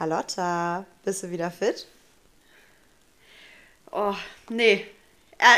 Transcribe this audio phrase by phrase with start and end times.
[0.00, 1.86] Carlotta, bist du wieder fit?
[3.92, 4.14] Oh,
[4.48, 4.86] nee.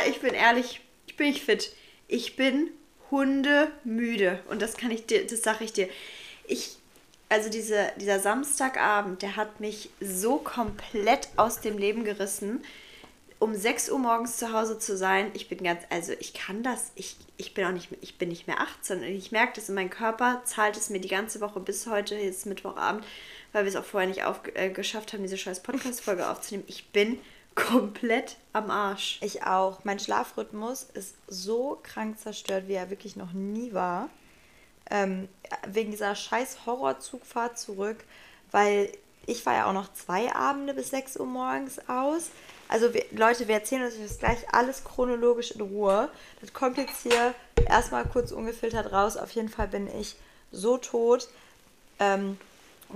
[0.08, 1.72] Ich bin ehrlich, ich bin nicht fit.
[2.08, 2.70] Ich bin
[3.12, 4.42] hundemüde.
[4.48, 5.88] Und das kann ich dir, das sage ich dir.
[6.48, 6.76] Ich,
[7.28, 12.64] also diese, dieser Samstagabend, der hat mich so komplett aus dem Leben gerissen.
[13.38, 16.90] Um 6 Uhr morgens zu Hause zu sein, ich bin ganz, also ich kann das,
[16.96, 19.76] ich, ich bin auch nicht, ich bin nicht mehr 18 und ich merke das in
[19.76, 23.04] meinem Körper, zahlt es mir die ganze Woche bis heute, jetzt Mittwochabend,
[23.52, 26.64] weil wir es auch vorher nicht auf, äh, geschafft haben, diese scheiß Podcast-Folge aufzunehmen.
[26.66, 27.18] Ich bin
[27.54, 29.18] komplett am Arsch.
[29.22, 29.84] Ich auch.
[29.84, 34.08] Mein Schlafrhythmus ist so krank zerstört, wie er wirklich noch nie war.
[34.90, 35.28] Ähm,
[35.66, 38.04] wegen dieser scheiß Horrorzugfahrt zurück,
[38.50, 38.90] weil
[39.26, 42.30] ich war ja auch noch zwei Abende bis 6 Uhr morgens aus.
[42.68, 46.10] Also wir, Leute, wir erzählen euch das gleich alles chronologisch in Ruhe.
[46.40, 47.34] Das kommt jetzt hier
[47.68, 49.16] erstmal kurz ungefiltert raus.
[49.16, 50.16] Auf jeden Fall bin ich
[50.50, 51.28] so tot.
[52.00, 52.38] Ähm,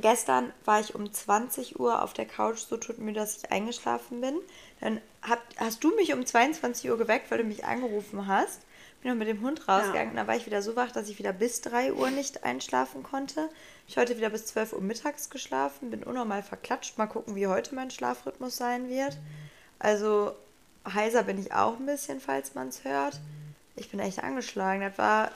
[0.00, 4.38] Gestern war ich um 20 Uhr auf der Couch so todmüde, dass ich eingeschlafen bin.
[4.80, 8.60] Dann hab, hast du mich um 22 Uhr geweckt, weil du mich angerufen hast.
[9.02, 10.14] Bin noch mit dem Hund rausgegangen.
[10.14, 10.20] Ja.
[10.20, 13.48] Dann war ich wieder so wach, dass ich wieder bis 3 Uhr nicht einschlafen konnte.
[13.88, 15.90] Ich heute wieder bis 12 Uhr mittags geschlafen.
[15.90, 16.98] Bin unnormal verklatscht.
[16.98, 19.16] Mal gucken, wie heute mein Schlafrhythmus sein wird.
[19.78, 20.32] Also
[20.86, 23.20] heiser bin ich auch ein bisschen, falls man es hört.
[23.76, 24.82] Ich bin echt angeschlagen.
[24.82, 25.30] Das war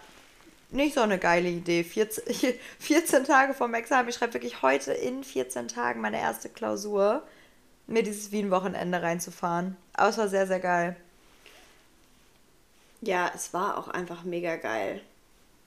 [0.73, 1.85] nicht so eine geile Idee.
[1.85, 4.09] 14, 14 Tage vom Examen.
[4.09, 7.23] Ich schreibe wirklich heute in 14 Tagen meine erste Klausur,
[7.87, 9.77] mir dieses Wien-Wochenende reinzufahren.
[9.93, 10.97] Aber es war sehr, sehr geil.
[13.01, 15.01] Ja, es war auch einfach mega geil.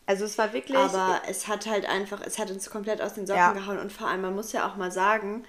[0.05, 0.77] Also es war wirklich.
[0.77, 3.53] Aber es hat halt einfach, es hat uns komplett aus den Socken ja.
[3.53, 3.79] gehauen.
[3.79, 5.45] Und vor allem, man muss ja auch mal sagen,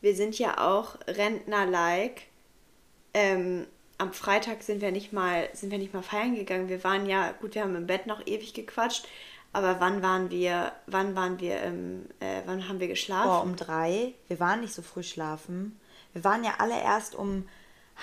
[0.00, 2.22] wir sind ja auch Rentner-like.
[3.12, 3.66] Ähm,
[4.00, 6.68] am Freitag sind wir nicht mal, sind wir nicht mal feiern gegangen.
[6.68, 9.06] Wir waren ja, gut, wir haben im Bett noch ewig gequatscht,
[9.52, 13.28] aber wann waren wir, wann waren wir im, äh, wann haben wir geschlafen?
[13.28, 14.14] Boah, um drei.
[14.28, 15.78] Wir waren nicht so früh schlafen.
[16.12, 17.46] Wir waren ja alle erst um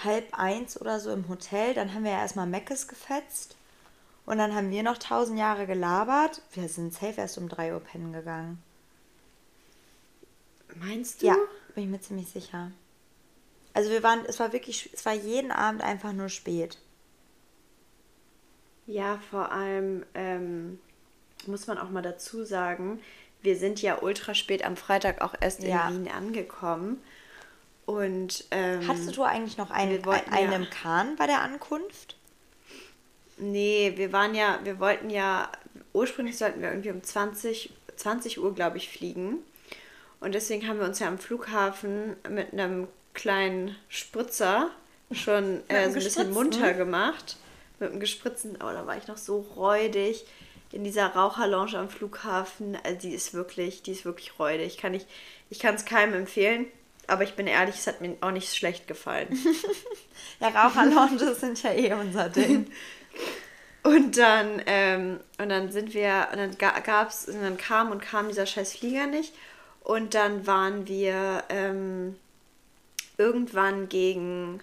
[0.04, 1.74] halb eins oder so im Hotel.
[1.74, 3.56] Dann haben wir ja erstmal Meckes gefetzt.
[4.26, 6.42] Und dann haben wir noch tausend Jahre gelabert.
[6.52, 8.62] Wir sind safe erst um drei Uhr pennen gegangen.
[10.76, 11.28] Meinst du?
[11.28, 11.36] Ja,
[11.74, 12.72] bin ich mir ziemlich sicher.
[13.78, 16.80] Also wir waren, es war wirklich, es war jeden Abend einfach nur spät.
[18.88, 20.80] Ja, vor allem ähm,
[21.46, 23.00] muss man auch mal dazu sagen,
[23.44, 25.92] wir sind ja ultra spät am Freitag auch erst in ja.
[25.92, 27.04] Wien angekommen.
[27.86, 32.18] Und ähm, hattest du eigentlich noch einen, einen ja, Kahn bei der Ankunft?
[33.38, 35.52] Nee, wir waren ja, wir wollten ja,
[35.94, 39.38] ursprünglich sollten wir irgendwie um 20, 20 Uhr, glaube ich, fliegen.
[40.20, 42.88] Und deswegen haben wir uns ja am Flughafen mit einem
[43.18, 44.70] kleinen Spritzer
[45.12, 47.38] schon äh, so ein bisschen munter gemacht.
[47.80, 50.26] Mit einem gespritzten, oh, da war ich noch so räudig
[50.72, 52.78] in dieser Raucherlounge am Flughafen.
[52.84, 54.78] Also die ist wirklich, die ist wirklich räudig.
[54.78, 55.06] Kann ich,
[55.50, 56.68] ich kann es keinem empfehlen,
[57.08, 59.28] aber ich bin ehrlich, es hat mir auch nicht schlecht gefallen.
[60.40, 62.72] ja, Raucherlounges sind ja eh unser Ding.
[63.84, 68.28] Und dann, ähm, und dann sind wir, und dann gab's, und dann kam und kam
[68.28, 69.34] dieser scheiß Flieger nicht.
[69.84, 72.18] Und dann waren wir, ähm,
[73.18, 74.60] irgendwann gegen.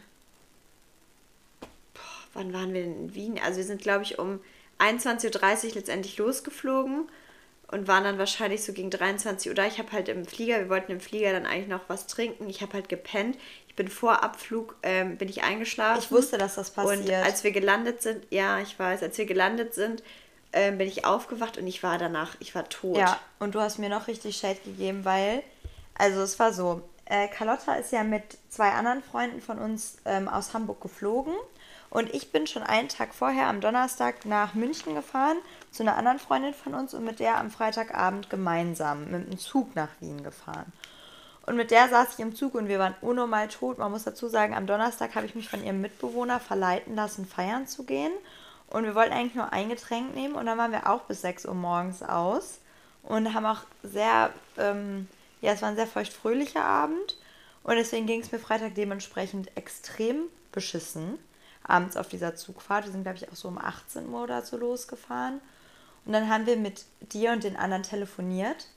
[1.92, 2.00] Boah,
[2.34, 3.41] wann waren wir denn in Wien?
[3.42, 4.41] Also wir sind, glaube ich, um
[4.78, 7.09] 21.30 Uhr letztendlich losgeflogen
[7.69, 9.66] und waren dann wahrscheinlich so gegen 23 Uhr da.
[9.66, 12.48] Ich habe halt im Flieger, wir wollten im Flieger dann eigentlich noch was trinken.
[12.48, 13.37] Ich habe halt gepennt.
[13.69, 16.00] Ich bin vor Abflug, ähm, bin ich eingeschlafen.
[16.03, 17.09] Ich wusste, dass das passiert.
[17.09, 20.03] Und als wir gelandet sind, ja, ich weiß, als wir gelandet sind,
[20.53, 22.97] ähm, bin ich aufgewacht und ich war danach, ich war tot.
[22.97, 25.42] Ja, und du hast mir noch richtig Shade gegeben, weil,
[25.94, 30.28] also es war so, äh, Carlotta ist ja mit zwei anderen Freunden von uns ähm,
[30.28, 31.34] aus Hamburg geflogen.
[31.91, 35.37] Und ich bin schon einen Tag vorher am Donnerstag nach München gefahren
[35.70, 39.76] zu einer anderen Freundin von uns und mit der am Freitagabend gemeinsam mit dem Zug
[39.76, 40.72] nach Wien gefahren.
[41.47, 43.78] Und mit der saß ich im Zug und wir waren unnormal tot.
[43.78, 47.69] Man muss dazu sagen, am Donnerstag habe ich mich von ihrem Mitbewohner verleiten lassen, feiern
[47.69, 48.12] zu gehen.
[48.69, 51.47] Und wir wollten eigentlich nur ein Getränk nehmen und dann waren wir auch bis 6
[51.47, 52.59] Uhr morgens aus
[53.03, 55.06] und haben auch sehr ähm,
[55.44, 57.18] ja, es war ein sehr feuchtfröhlicher Abend
[57.65, 61.18] und deswegen ging es mir Freitag dementsprechend extrem beschissen.
[61.63, 62.86] Abends auf dieser Zugfahrt.
[62.86, 65.41] Wir sind, glaube ich, auch so um 18 Uhr oder so losgefahren.
[66.07, 68.68] Und dann haben wir mit dir und den anderen telefoniert.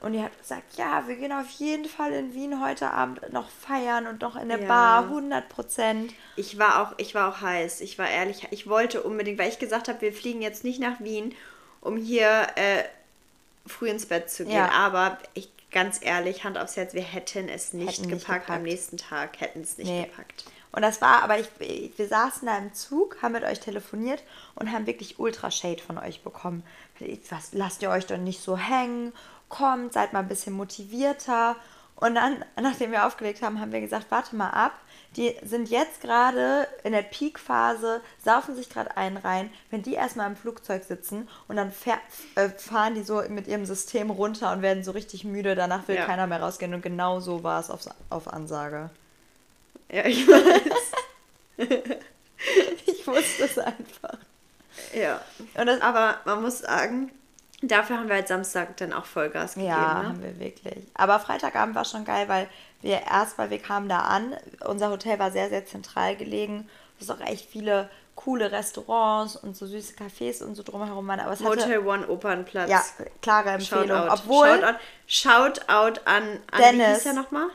[0.00, 3.48] Und die hat gesagt, ja, wir gehen auf jeden Fall in Wien heute Abend noch
[3.48, 4.68] feiern und noch in der ja.
[4.68, 6.12] Bar, 100 Prozent.
[6.36, 7.80] Ich war auch, ich war auch heiß.
[7.80, 11.00] Ich war ehrlich, ich wollte unbedingt, weil ich gesagt habe, wir fliegen jetzt nicht nach
[11.00, 11.34] Wien,
[11.80, 12.84] um hier äh,
[13.66, 14.54] früh ins Bett zu gehen.
[14.54, 14.70] Ja.
[14.72, 18.46] Aber ich ganz ehrlich, Hand aufs Herz, wir hätten es nicht, hätten gepackt.
[18.46, 18.50] gepackt.
[18.50, 20.04] Am nächsten Tag hätten es nicht nee.
[20.04, 20.44] gepackt.
[20.72, 24.22] Und das war, aber ich, wir saßen da im Zug, haben mit euch telefoniert
[24.54, 26.64] und haben wirklich ultra Shade von euch bekommen.
[27.30, 29.12] Was, lasst ihr euch doch nicht so hängen,
[29.48, 31.56] kommt, seid mal ein bisschen motivierter.
[31.96, 34.72] Und dann, nachdem wir aufgelegt haben, haben wir gesagt, warte mal ab.
[35.16, 39.50] Die sind jetzt gerade in der Peak-Phase, saufen sich gerade einen rein.
[39.70, 41.72] Wenn die erstmal im Flugzeug sitzen und dann
[42.34, 45.96] äh, fahren die so mit ihrem System runter und werden so richtig müde, danach will
[45.96, 46.06] Ja.
[46.06, 46.74] keiner mehr rausgehen.
[46.74, 48.90] Und genau so war es auf, auf Ansage.
[49.90, 50.62] Ja, ich weiß.
[52.86, 54.18] Ich wusste es einfach.
[54.92, 55.20] ja.
[55.54, 57.10] Und das, Aber man muss sagen,
[57.68, 59.70] dafür haben wir halt Samstag dann auch Vollgas gegeben.
[59.70, 60.08] Ja, ne?
[60.08, 60.86] haben wir wirklich.
[60.94, 62.48] Aber Freitagabend war schon geil, weil
[62.82, 64.34] wir erst, weil wir kamen da an,
[64.66, 66.68] unser Hotel war sehr, sehr zentral gelegen.
[66.98, 71.20] Es ist auch echt viele coole Restaurants und so süße Cafés und so drumherum waren.
[71.20, 72.70] Aber es hatte, Motel One Opernplatz.
[72.70, 72.82] ja,
[73.22, 73.88] klare Empfehlung.
[73.88, 74.12] Shoutout.
[74.12, 74.48] Obwohl
[75.06, 77.04] Shoutout, Shoutout an, an Dennis.
[77.04, 77.48] Wie hieß nochmal?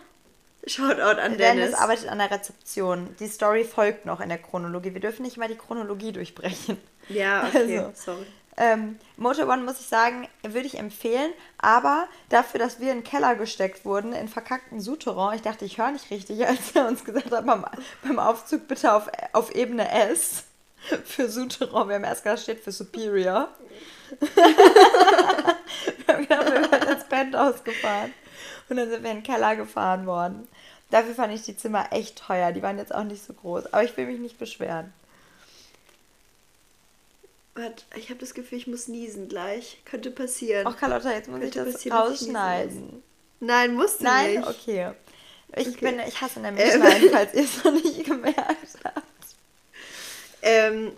[0.67, 1.73] Shoutout an Dennis Dennis.
[1.75, 3.15] arbeitet an der Rezeption.
[3.19, 4.93] Die Story folgt noch in der Chronologie.
[4.93, 6.77] Wir dürfen nicht mal die Chronologie durchbrechen.
[7.07, 7.91] ja, okay, Also.
[7.95, 8.25] sorry.
[8.61, 13.03] Ähm, Motor One muss ich sagen, würde ich empfehlen, aber dafür, dass wir in den
[13.05, 17.05] Keller gesteckt wurden, in verkackten Souterrain, ich dachte, ich höre nicht richtig, als er uns
[17.05, 17.65] gesagt hat, beim,
[18.03, 20.43] beim Aufzug bitte auf, auf Ebene S
[21.05, 21.87] für Souterrain.
[21.87, 23.47] Wir haben erst gedacht, steht für Superior.
[24.19, 24.27] wir
[26.07, 28.13] haben gedacht, wir werden ins Penthouse gefahren.
[28.67, 30.49] Und dann sind wir in den Keller gefahren worden.
[30.91, 32.51] Dafür fand ich die Zimmer echt teuer.
[32.51, 33.73] Die waren jetzt auch nicht so groß.
[33.73, 34.93] Aber ich will mich nicht beschweren.
[37.55, 39.81] Warte, ich habe das Gefühl, ich muss niesen gleich.
[39.85, 40.65] Könnte passieren.
[40.67, 43.03] Auch Carlotta, jetzt muss ich Könnte das ich niesen rausschneiden.
[43.41, 44.47] Nein, musst du Nein, nicht.
[44.47, 44.91] okay.
[45.55, 45.77] Ich, Okay.
[45.81, 46.81] Bin, ich hasse nämlich Ähm.
[46.81, 48.37] Schneiden, falls ihr es noch nicht gemerkt
[48.83, 49.03] habt.
[50.41, 50.91] Ähm,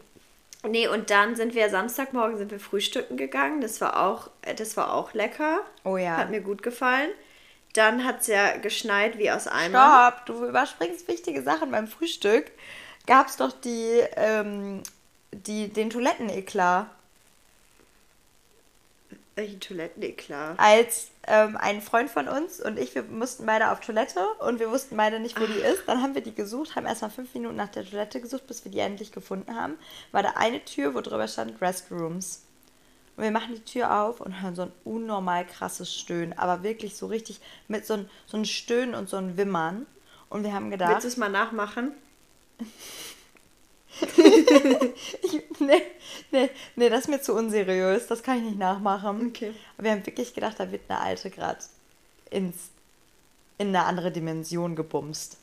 [0.67, 3.61] nee, und dann sind wir Samstagmorgen sind wir frühstücken gegangen.
[3.61, 5.61] Das war auch, äh, das war auch lecker.
[5.83, 6.17] Oh ja.
[6.17, 7.09] Hat mir gut gefallen.
[7.73, 10.11] Dann hat es ja geschneit wie aus Eimer.
[10.11, 11.71] Stopp, du überspringst wichtige Sachen.
[11.71, 12.51] Beim Frühstück
[13.07, 14.83] gab es doch die, ähm,
[15.31, 16.87] die, den Toiletteneklat.
[19.35, 20.55] Welche Toiletten, nee, klar.
[20.57, 24.69] Als ähm, ein Freund von uns und ich, wir mussten beide auf Toilette und wir
[24.69, 25.83] wussten beide nicht, wo die ist.
[25.87, 28.71] Dann haben wir die gesucht, haben erstmal fünf Minuten nach der Toilette gesucht, bis wir
[28.71, 29.75] die endlich gefunden haben.
[30.11, 32.43] War da eine Tür, wo drüber stand Restrooms.
[33.15, 36.97] Und wir machen die Tür auf und hören so ein unnormal krasses Stöhnen, aber wirklich
[36.97, 39.85] so richtig mit so ein, so ein Stöhnen und so ein Wimmern.
[40.29, 41.93] Und wir haben gedacht, Willst du es mal nachmachen?
[45.21, 45.81] ich, nee,
[46.31, 49.27] nee, nee, das ist mir zu unseriös, das kann ich nicht nachmachen.
[49.27, 49.53] Okay.
[49.77, 51.59] Aber wir haben wirklich gedacht, da wird eine Alte gerade
[52.29, 52.69] ins
[53.61, 55.37] in eine andere Dimension gebumst.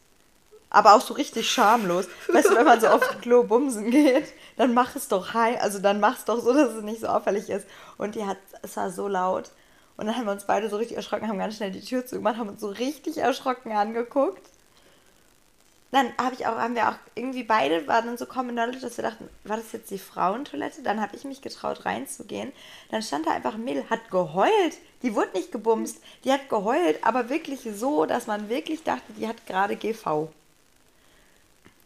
[0.71, 2.09] Aber auch so richtig schamlos.
[2.27, 5.61] Weißt du, wenn man so auf den Klo bumsen geht, dann mach es doch high,
[5.63, 7.67] also dann mach es doch so, dass es nicht so auffällig ist.
[7.97, 9.51] Und die hat, es war so laut.
[9.97, 12.37] Und dann haben wir uns beide so richtig erschrocken, haben ganz schnell die Tür zugemacht,
[12.37, 14.43] haben uns so richtig erschrocken angeguckt.
[15.91, 18.99] Dann habe ich auch, haben wir auch irgendwie beide waren dann so common knowledge, dass
[18.99, 20.83] wir dachten, war das jetzt die Frauentoilette?
[20.83, 22.53] Dann habe ich mich getraut reinzugehen.
[22.91, 24.77] Dann stand da einfach ein Mädel, hat geheult.
[25.03, 29.29] Die wurde nicht gebumst, die hat geheult, aber wirklich so, dass man wirklich dachte, die
[29.29, 30.29] hat gerade GV.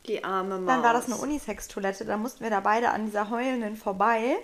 [0.06, 0.66] Die arme Maus.
[0.66, 4.37] Dann war das eine Unisex-Toilette, dann mussten wir da beide an dieser Heulenden vorbei.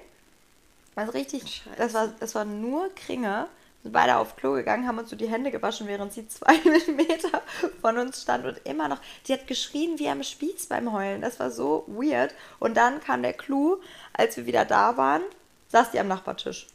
[0.94, 1.76] Also richtig, Scheiße.
[1.76, 3.48] das war, das war nur Kringe.
[3.82, 6.58] Sind beide auf Klo gegangen, haben uns so die Hände gewaschen, während sie zwei
[6.96, 7.42] Meter
[7.80, 9.00] von uns stand und immer noch.
[9.26, 11.20] Die hat geschrien wie am Spieß beim Heulen.
[11.22, 12.34] Das war so weird.
[12.58, 13.76] Und dann kam der Clou,
[14.12, 15.22] als wir wieder da waren,
[15.68, 16.66] saß die am Nachbartisch.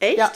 [0.00, 0.18] Echt?
[0.18, 0.32] Ja.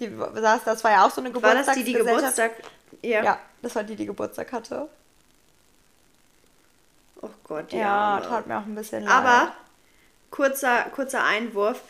[0.00, 2.56] Die saß, das war ja auch so eine War das die, die Geburtstagsgesellschaft.
[2.56, 2.72] Geburtstag?
[3.02, 3.22] Ja.
[3.24, 4.88] Ja, das war die, die Geburtstag hatte.
[7.22, 8.26] Oh Gott, Ja, Arme.
[8.26, 9.12] tat mir auch ein bisschen leid.
[9.12, 9.52] Aber
[10.30, 11.80] kurzer, kurzer Einwurf.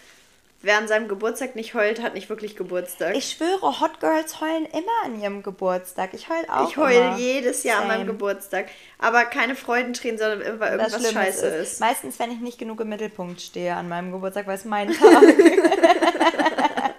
[0.62, 3.14] Wer an seinem Geburtstag nicht heult, hat nicht wirklich Geburtstag.
[3.14, 6.14] Ich schwöre, Hot Girls heulen immer an ihrem Geburtstag.
[6.14, 7.16] Ich heul auch Ich heul immer.
[7.18, 8.12] jedes Jahr an meinem Same.
[8.12, 8.66] Geburtstag.
[8.98, 11.80] Aber keine Freudentränen, sondern immer Das irgendwas Schlimme scheiße ist, ist.
[11.80, 15.22] Meistens, wenn ich nicht genug im Mittelpunkt stehe an meinem Geburtstag, weil es mein Tag.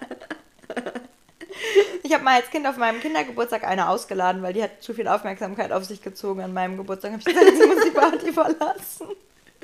[2.04, 5.08] ich habe mal als Kind auf meinem Kindergeburtstag eine ausgeladen, weil die hat zu viel
[5.08, 7.10] Aufmerksamkeit auf sich gezogen an meinem Geburtstag.
[7.12, 9.08] Habe ich gesagt, sie muss die Party verlassen.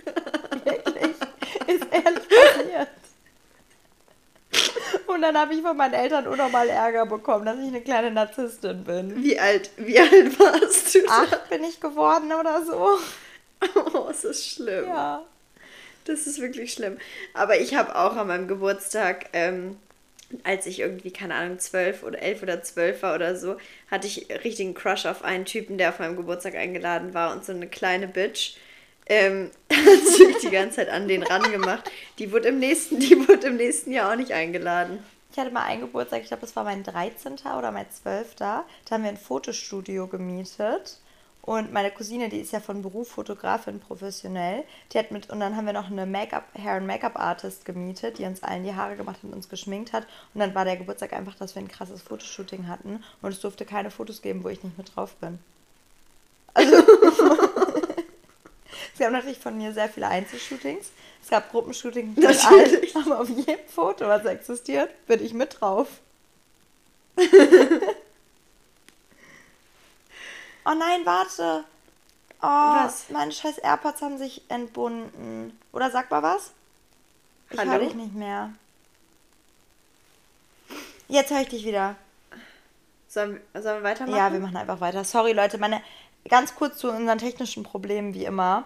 [0.64, 1.14] Wirklich.
[1.66, 2.88] Ist ehrlich passiert.
[5.06, 8.84] Und dann habe ich von meinen Eltern unnormal Ärger bekommen, dass ich eine kleine Narzisstin
[8.84, 9.22] bin.
[9.22, 11.02] Wie alt, wie alt warst du?
[11.02, 11.22] da?
[11.22, 12.98] Acht bin ich geworden oder so.
[13.94, 14.84] Oh, es ist schlimm.
[14.84, 15.24] Ja.
[16.04, 16.98] Das ist wirklich schlimm.
[17.32, 19.78] Aber ich habe auch an meinem Geburtstag, ähm,
[20.42, 23.56] als ich irgendwie, keine Ahnung, zwölf oder elf oder zwölf war oder so,
[23.90, 27.52] hatte ich richtigen Crush auf einen Typen, der auf meinem Geburtstag eingeladen war und so
[27.52, 28.56] eine kleine Bitch.
[29.06, 31.90] Ähm, hat sich die ganze Zeit an den ran gemacht.
[32.18, 35.02] Die wurde im nächsten, die wurde im nächsten Jahr auch nicht eingeladen.
[35.34, 37.34] Ich hatte mal einen Geburtstag, ich glaube, das war mein 13.
[37.58, 38.36] oder mein 12.
[38.36, 41.00] Da haben wir ein Fotostudio gemietet
[41.42, 45.56] Und meine Cousine, die ist ja von Beruf Fotografin professionell, die hat mit, und dann
[45.56, 49.16] haben wir noch eine Make-up, Hair- und Make-up-Artist gemietet, die uns allen die Haare gemacht
[49.16, 50.06] hat und uns geschminkt hat.
[50.34, 53.64] Und dann war der Geburtstag einfach, dass wir ein krasses Fotoshooting hatten und es durfte
[53.64, 55.40] keine Fotos geben, wo ich nicht mit drauf bin.
[56.54, 56.76] Also,
[58.98, 60.90] es gab natürlich von mir sehr viele Einzelshootings.
[61.22, 65.88] Es gab Gruppenshootings mit allen, aber auf jedem Foto, was existiert, bin ich mit drauf.
[67.16, 67.24] oh
[70.64, 71.64] nein, warte.
[72.42, 73.08] Oh, Was?
[73.08, 75.58] meine scheiß AirPods haben sich entbunden.
[75.72, 76.50] Oder sag mal was?
[77.50, 78.52] Ich höre dich nicht mehr.
[81.08, 81.96] Jetzt höre ich dich wieder.
[83.08, 84.16] Sollen, sollen wir weitermachen?
[84.16, 85.04] Ja, wir machen einfach weiter.
[85.04, 85.80] Sorry, Leute, meine
[86.28, 88.64] ganz kurz zu unseren technischen Problemen, wie immer.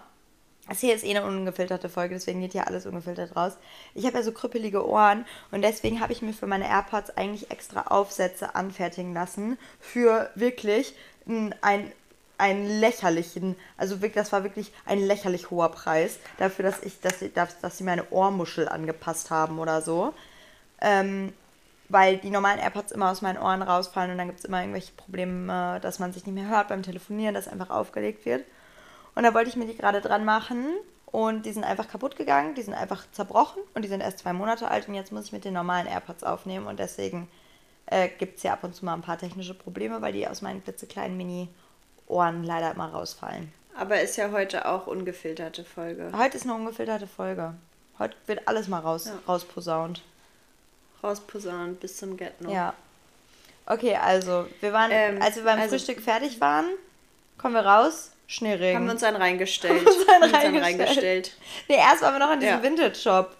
[0.68, 3.54] Das hier ist eh eine ungefilterte Folge, deswegen geht hier alles ungefiltert raus.
[3.94, 7.50] Ich habe ja so krüppelige Ohren und deswegen habe ich mir für meine AirPods eigentlich
[7.50, 10.94] extra Aufsätze anfertigen lassen für wirklich
[11.26, 11.90] ein, ein,
[12.36, 17.18] einen lächerlichen, also wirklich, das war wirklich ein lächerlich hoher Preis dafür, dass ich, dass
[17.20, 20.12] sie, dass, dass sie meine Ohrmuschel angepasst haben oder so.
[20.80, 21.32] Ähm,
[21.88, 24.92] weil die normalen AirPods immer aus meinen Ohren rausfallen und dann gibt es immer irgendwelche
[24.92, 28.44] Probleme, dass man sich nicht mehr hört beim Telefonieren, dass einfach aufgelegt wird.
[29.18, 30.64] Und da wollte ich mir die gerade dran machen
[31.06, 34.32] und die sind einfach kaputt gegangen, die sind einfach zerbrochen und die sind erst zwei
[34.32, 37.26] Monate alt und jetzt muss ich mit den normalen AirPods aufnehmen und deswegen
[37.86, 40.40] äh, gibt es hier ab und zu mal ein paar technische Probleme, weil die aus
[40.40, 43.52] meinen klitzekleinen Mini-Ohren leider immer rausfallen.
[43.76, 46.12] Aber ist ja heute auch ungefilterte Folge.
[46.16, 47.54] Heute ist eine ungefilterte Folge.
[47.98, 49.18] Heute wird alles mal raus, Ja.
[49.26, 50.00] rausposaunt.
[51.02, 52.52] Rausposaunt bis zum Get No.
[52.52, 52.72] Ja.
[53.66, 56.66] Okay, also, wir waren, Ähm, als wir beim also- Frühstück fertig waren,
[57.36, 58.76] kommen wir raus, Schneeregen.
[58.76, 59.80] Haben wir uns dann reingestellt.
[59.80, 60.78] Haben wir uns dann Haben uns dann reingestellt.
[60.80, 61.32] reingestellt.
[61.68, 62.62] nee, erst waren wir noch in diesem Ja.
[62.62, 63.34] Vintage-Shop.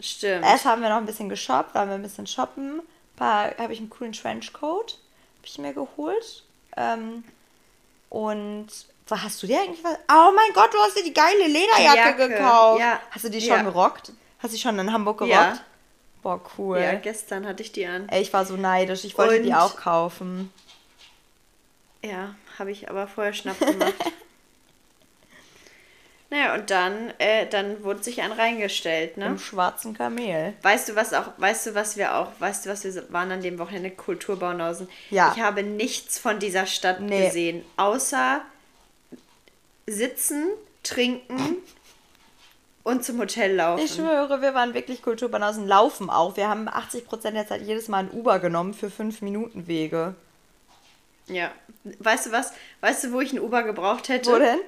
[0.00, 0.46] Stimmt.
[0.46, 2.80] Erst haben wir noch ein bisschen geshoppt, waren wir ein bisschen shoppen.
[3.16, 6.44] Paar, habe ich einen coolen Trenchcoat, habe ich mir geholt.
[6.78, 7.22] Ähm,
[8.08, 8.68] und
[9.10, 9.98] hast du dir eigentlich was?
[10.10, 12.80] Oh mein Gott, du hast dir die geile Lederjacke Jacke, gekauft.
[12.80, 13.00] ja.
[13.10, 13.62] Hast du die schon Ja.
[13.62, 14.12] gerockt?
[14.38, 15.34] Hast du die schon in Hamburg gerockt?
[15.34, 15.58] Ja.
[16.22, 16.78] Boah, cool.
[16.78, 18.08] Ja, gestern hatte ich die an.
[18.08, 19.04] Ey, ich war so neidisch.
[19.04, 20.52] Ich wollte die Und- auch kaufen.
[22.02, 23.94] Ja, habe ich aber vorher Schnapp gemacht.
[26.30, 29.26] naja, und dann, äh, dann wurde sich ein reingestellt, ne?
[29.26, 30.54] Im schwarzen Kamel.
[30.62, 33.42] Weißt du, was auch, weißt du, was wir auch, weißt du, was wir waren an
[33.42, 34.88] dem Wochenende Kulturbaunausen?
[35.10, 35.32] Ja.
[35.36, 37.26] Ich habe nichts von dieser Stadt Nee.
[37.26, 38.40] gesehen, außer
[39.86, 40.46] sitzen,
[40.82, 41.56] trinken
[42.82, 43.84] und zum Hotel laufen.
[43.84, 46.36] Ich schwöre, wir waren wirklich Kulturbanausen, laufen auch.
[46.36, 50.14] Wir haben 80% der Zeit jedes Mal ein Uber genommen für 5 Minuten Wege.
[51.30, 51.50] Ja.
[51.98, 52.52] Weißt du was?
[52.80, 54.30] Weißt du, wo ich ein Uber gebraucht hätte?
[54.30, 54.58] Wo denn?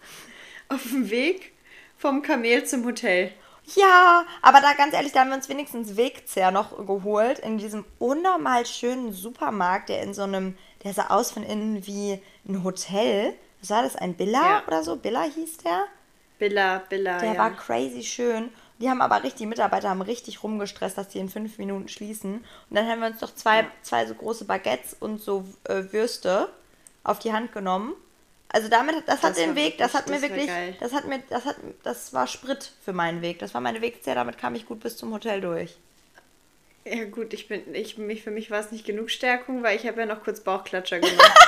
[0.68, 1.52] Auf dem Weg
[1.96, 3.32] vom Kamel zum Hotel.
[3.76, 7.84] Ja, aber da ganz ehrlich, da haben wir uns wenigstens Wegzehr noch geholt in diesem
[8.00, 13.34] unnormal schönen Supermarkt, der in so einem, der sah aus von innen wie ein Hotel.
[13.60, 13.94] Was war das?
[13.96, 14.62] Ein Billa Ja.
[14.66, 14.96] oder so?
[14.96, 15.84] Billa hieß der?
[16.40, 17.38] Billa, Billa, Der ja.
[17.38, 18.50] war crazy schön.
[18.78, 22.36] Die haben aber richtig, die Mitarbeiter haben richtig rumgestresst, dass die in fünf Minuten schließen.
[22.36, 26.48] Und dann haben wir uns doch zwei, zwei so große Baguettes und so äh, Würste
[27.04, 27.94] auf die Hand genommen.
[28.48, 31.06] Also damit, das, hat Das den war Weg, das hat mir das wirklich, das hat
[31.06, 33.38] mir, das hat, das war Sprit für meinen Weg.
[33.38, 35.76] Das war meine Wegzeit, damit kam ich gut bis zum Hotel durch.
[36.84, 39.86] Ja gut, ich bin, ich, mich, für mich war es nicht genug Stärkung, weil ich
[39.86, 41.38] habe ja noch kurz Bauchklatscher gemacht.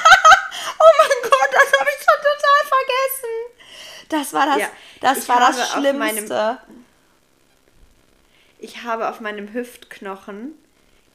[0.78, 4.08] Oh mein Gott, das habe ich schon total vergessen.
[4.08, 6.58] Das war das, Ja, das war das Schlimmste.
[8.58, 10.52] Ich habe auf meinem Hüftknochen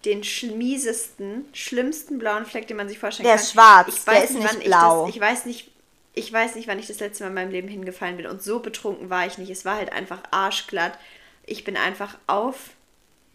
[0.05, 3.43] den schmiesesten, schlimmsten blauen Fleck, den man sich vorstellen Der kann.
[3.43, 5.07] ist schwarz, Ich der weiß ist nicht, blau.
[5.07, 5.71] Ich, das, ich weiß nicht,
[6.13, 8.27] ich weiß nicht, wann ich das letzte Mal in meinem Leben hingefallen bin.
[8.27, 9.49] Und so betrunken war ich nicht.
[9.49, 10.97] Es war halt einfach arschglatt.
[11.45, 12.71] Ich bin einfach auf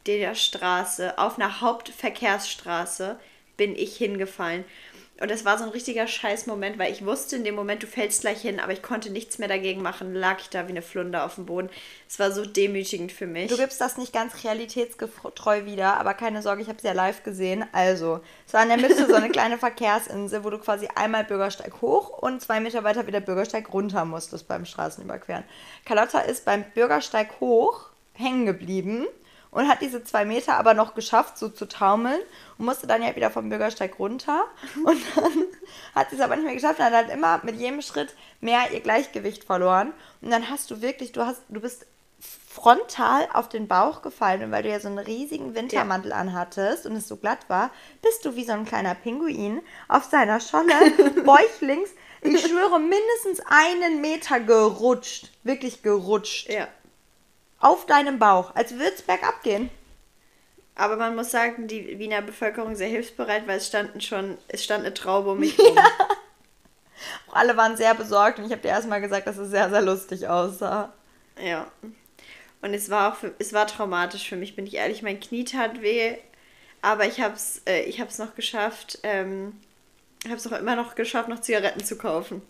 [0.06, 3.18] der Straße, auf einer Hauptverkehrsstraße,
[3.56, 4.64] bin ich hingefallen.
[5.20, 8.22] Und das war so ein richtiger Scheißmoment, weil ich wusste in dem Moment, du fällst
[8.22, 10.12] gleich hin, aber ich konnte nichts mehr dagegen machen.
[10.12, 11.70] Lag ich da wie eine Flunder auf dem Boden.
[12.08, 13.48] Es war so demütigend für mich.
[13.48, 17.22] Du gibst das nicht ganz realitätsgetreu wieder, aber keine Sorge, ich habe es ja live
[17.22, 17.64] gesehen.
[17.70, 21.80] Also, es war in der Mitte so eine kleine Verkehrsinsel, wo du quasi einmal Bürgersteig
[21.80, 25.44] hoch und zwei Meter weiter wieder Bürgersteig runter musstest beim Straßenüberqueren.
[25.84, 29.06] Carlotta ist beim Bürgersteig hoch hängen geblieben
[29.54, 32.20] und hat diese zwei Meter aber noch geschafft, so zu taumeln
[32.58, 34.44] und musste dann ja wieder vom Bürgersteig runter.
[34.84, 35.32] Und dann
[35.94, 38.72] hat sie es aber nicht mehr geschafft und hat halt immer mit jedem Schritt mehr
[38.72, 39.92] ihr Gleichgewicht verloren.
[40.20, 41.86] Und dann hast du wirklich, du hast, du bist
[42.48, 46.96] frontal auf den Bauch gefallen und weil du ja so einen riesigen Wintermantel anhattest und
[46.96, 47.70] es so glatt war,
[48.02, 50.74] bist du wie so ein kleiner Pinguin auf seiner Scholle,
[51.24, 51.90] bäuchlings,
[52.22, 55.30] ich schwöre, mindestens einen Meter gerutscht.
[55.42, 56.48] Wirklich gerutscht.
[56.48, 56.68] ja.
[57.64, 59.70] Auf deinem Bauch, als würde es bergab gehen.
[60.74, 64.84] Aber man muss sagen, die Wiener Bevölkerung sehr hilfsbereit, weil es standen schon, es stand
[64.84, 65.78] eine Traube um mich rum.
[67.32, 70.28] Alle waren sehr besorgt und ich habe dir erstmal gesagt, dass es sehr, sehr lustig
[70.28, 70.92] aussah.
[71.42, 71.66] Ja.
[72.60, 75.00] Und es war auch für, es war traumatisch für mich, bin ich ehrlich.
[75.00, 76.18] Mein Knie tat weh,
[76.82, 79.58] aber ich habe es äh, ich hab's noch geschafft, ähm,
[80.26, 82.42] habe es auch immer noch geschafft, noch Zigaretten zu kaufen.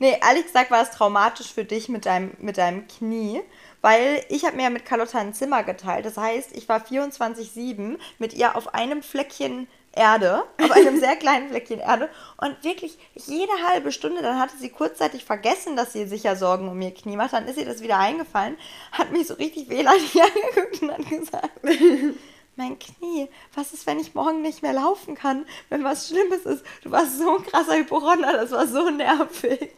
[0.00, 3.40] Nee, ehrlich gesagt war es traumatisch für dich mit deinem, mit deinem Knie,
[3.82, 6.04] weil ich habe mir ja mit Carlotta ein Zimmer geteilt.
[6.04, 11.48] Das heißt, ich war 24-7 mit ihr auf einem Fleckchen Erde, auf einem sehr kleinen
[11.48, 12.08] Fleckchen Erde.
[12.36, 16.68] Und wirklich jede halbe Stunde, dann hatte sie kurzzeitig vergessen, dass sie sich ja Sorgen
[16.68, 17.32] um ihr Knie macht.
[17.32, 18.56] Dann ist ihr das wieder eingefallen,
[18.92, 21.50] hat mich so richtig wehleidig angeguckt und hat gesagt,
[22.56, 26.64] mein Knie, was ist, wenn ich morgen nicht mehr laufen kann, wenn was Schlimmes ist?
[26.82, 29.72] Du warst so ein krasser Hypochonder, das war so nervig.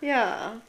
[0.00, 0.60] Ja.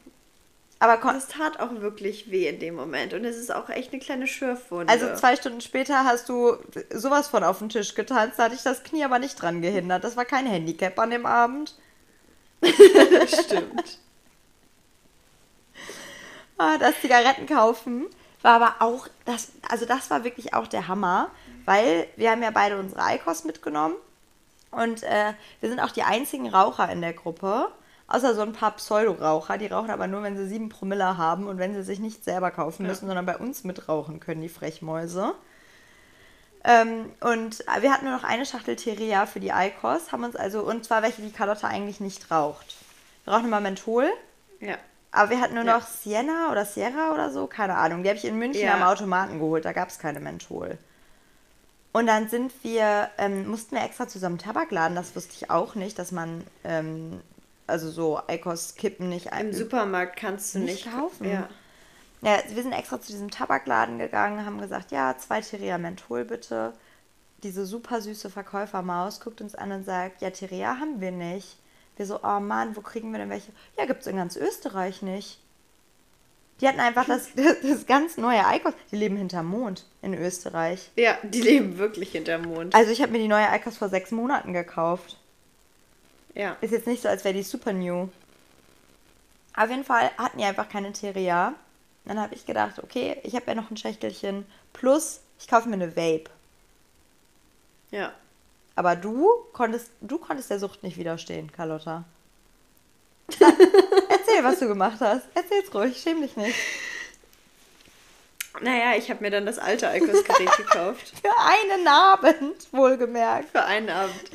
[0.80, 3.14] Aber es tat auch wirklich weh in dem Moment.
[3.14, 4.92] Und es ist auch echt eine kleine Schürfwunde.
[4.92, 6.56] Also zwei Stunden später hast du
[6.92, 8.38] sowas von auf den Tisch getanzt.
[8.38, 10.02] Da hatte ich das Knie aber nicht dran gehindert.
[10.02, 11.76] Das war kein Handicap an dem Abend.
[13.26, 13.98] Stimmt.
[16.58, 18.06] ah, das Zigaretten kaufen
[18.42, 21.30] war aber auch, das, also das war wirklich auch der Hammer,
[21.64, 23.94] weil wir haben ja beide unsere Eikos mitgenommen
[24.70, 27.68] und äh, wir sind auch die einzigen Raucher in der Gruppe.
[28.10, 31.58] Außer so ein paar Pseudoraucher, die rauchen aber nur, wenn sie sieben Promille haben und
[31.58, 33.06] wenn sie sich nicht selber kaufen müssen, ja.
[33.06, 35.32] sondern bei uns mitrauchen können, die Frechmäuse.
[36.64, 40.62] Ähm, und wir hatten nur noch eine Schachtel Teria für die Eikos, haben uns also,
[40.62, 42.76] und zwar welche, die Carlotta eigentlich nicht raucht.
[43.24, 44.10] Wir rauchen immer Menthol.
[44.58, 44.74] Ja.
[45.12, 45.76] Aber wir hatten nur ja.
[45.78, 48.02] noch Sienna oder Sierra oder so, keine Ahnung.
[48.02, 48.74] Die habe ich in München ja.
[48.74, 50.78] am Automaten geholt, da gab es keine Menthol.
[51.92, 55.76] Und dann sind wir, ähm, mussten wir extra zusammen Tabak laden, das wusste ich auch
[55.76, 57.20] nicht, dass man ähm,
[57.70, 61.28] also so Eikos-Kippen nicht Im Supermarkt kannst du nicht, nicht kaufen.
[61.28, 61.48] Ja.
[62.22, 62.38] ja.
[62.48, 66.74] Wir sind extra zu diesem Tabakladen gegangen, haben gesagt, ja, zwei Teria Menthol bitte.
[67.42, 71.56] Diese super süße Verkäufermaus guckt uns an und sagt, ja, Teria haben wir nicht.
[71.96, 73.52] Wir so, oh Mann, wo kriegen wir denn welche?
[73.78, 75.38] Ja, gibt es in ganz Österreich nicht.
[76.60, 77.30] Die hatten einfach das,
[77.62, 78.74] das ganz neue Eikos.
[78.90, 80.90] Die leben hinterm Mond in Österreich.
[80.96, 82.74] Ja, die leben wirklich hinterm Mond.
[82.74, 85.18] Also ich habe mir die neue Eikos vor sechs Monaten gekauft.
[86.34, 86.56] Ja.
[86.60, 88.08] Ist jetzt nicht so, als wäre die super new.
[89.56, 91.54] Auf jeden Fall hatten die einfach keine Teria.
[92.04, 94.46] Dann habe ich gedacht, okay, ich habe ja noch ein Schächtelchen.
[94.72, 96.30] Plus, ich kaufe mir eine Vape.
[97.90, 98.12] Ja.
[98.76, 102.04] Aber du konntest, du konntest der Sucht nicht widerstehen, Carlotta.
[104.08, 105.26] Erzähl, was du gemacht hast.
[105.34, 106.56] Erzähl's ruhig, schäm dich nicht.
[108.62, 111.12] Naja, ich habe mir dann das alte Alkos-Gerät gekauft.
[111.22, 113.50] Für einen Abend, wohlgemerkt.
[113.50, 114.30] Für einen Abend.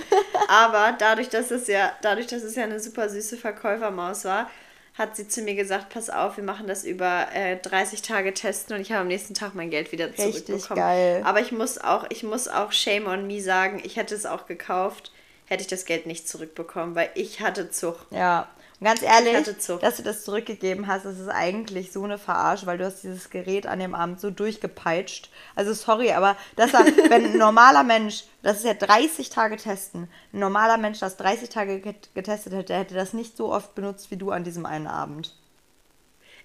[0.47, 4.49] Aber dadurch, dass es ja, dadurch, dass es ja eine super süße Verkäufermaus war,
[4.97, 8.75] hat sie zu mir gesagt, pass auf, wir machen das über äh, 30 Tage testen
[8.75, 10.81] und ich habe am nächsten Tag mein Geld wieder Richtig zurückbekommen.
[10.81, 11.21] Geil.
[11.25, 14.47] Aber ich muss auch, ich muss auch Shame on me sagen, ich hätte es auch
[14.47, 15.11] gekauft,
[15.47, 17.97] hätte ich das Geld nicht zurückbekommen, weil ich hatte Zug.
[18.09, 18.47] Ja.
[18.79, 19.45] Und ganz ehrlich,
[19.81, 23.29] dass du das zurückgegeben hast, das ist eigentlich so eine Verarsche, weil du hast dieses
[23.29, 25.29] Gerät an dem Abend so durchgepeitscht.
[25.55, 30.09] Also sorry, aber das war, wenn ein normaler Mensch, das ist ja 30 Tage testen,
[30.33, 31.79] ein normaler Mensch, das 30 Tage
[32.13, 35.33] getestet hätte, der hätte das nicht so oft benutzt wie du an diesem einen Abend.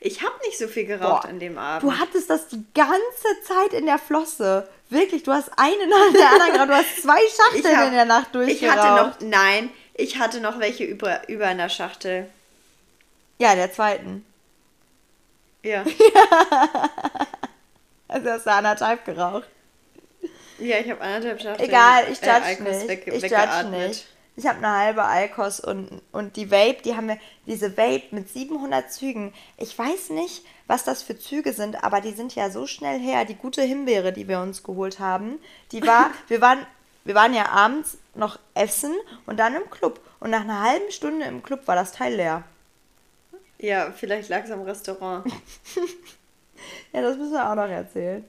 [0.03, 1.83] Ich habe nicht so viel geraucht Boah, an dem Abend.
[1.83, 4.67] Du hattest das die ganze Zeit in der Flosse.
[4.89, 6.69] Wirklich, du hast eine nach der anderen geraucht.
[6.71, 8.63] Du hast zwei Schachteln hab, in der Nacht durchgeraucht.
[8.63, 12.29] Ich hatte noch, nein, ich hatte noch welche über, über in der Schachtel.
[13.39, 14.25] Ja, der zweiten.
[15.63, 15.85] Ja.
[18.09, 19.49] also hast du anderthalb geraucht.
[20.59, 21.69] Ja, ich habe anderthalb Schachteln.
[21.69, 22.89] Egal, ich judge äh, nicht.
[22.89, 24.07] Weg, ich judge nicht.
[24.37, 28.31] Ich habe eine halbe Alkos und, und die Vape, die haben wir, diese Vape mit
[28.31, 29.35] 700 Zügen.
[29.59, 33.25] Ich weiß nicht, was das für Züge sind, aber die sind ja so schnell her.
[33.25, 35.39] Die gute Himbeere, die wir uns geholt haben,
[35.73, 36.67] die war, wir waren
[37.05, 38.95] wir waren ja abends noch essen
[39.27, 40.01] und dann im Club.
[40.21, 42.45] Und nach einer halben Stunde im Club war das Teil leer.
[43.59, 45.27] Ja, vielleicht lag es am Restaurant.
[46.93, 48.29] ja, das müssen wir auch noch erzählen.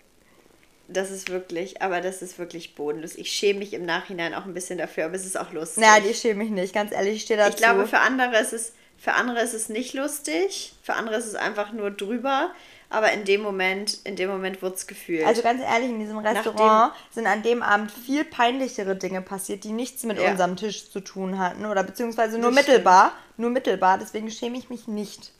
[0.88, 3.15] Das ist wirklich, aber das ist wirklich bodenlos.
[3.15, 5.84] Ich schäme mich im Nachhinein auch ein bisschen dafür, aber es ist auch lustig.
[5.84, 7.52] Naja, ich schäme mich nicht, ganz ehrlich, ich stehe dazu.
[7.52, 11.28] Ich glaube, für andere ist es, für andere ist es nicht lustig, für andere ist
[11.28, 12.52] es einfach nur drüber
[12.91, 15.25] aber in dem Moment, in dem Moment wurde es gefühlt.
[15.25, 19.63] Also ganz ehrlich, in diesem Restaurant Nachdem, sind an dem Abend viel peinlichere Dinge passiert,
[19.63, 20.30] die nichts mit ja.
[20.30, 23.39] unserem Tisch zu tun hatten oder beziehungsweise nur das mittelbar, stimmt.
[23.39, 23.97] nur mittelbar.
[23.97, 25.32] Deswegen schäme ich mich nicht.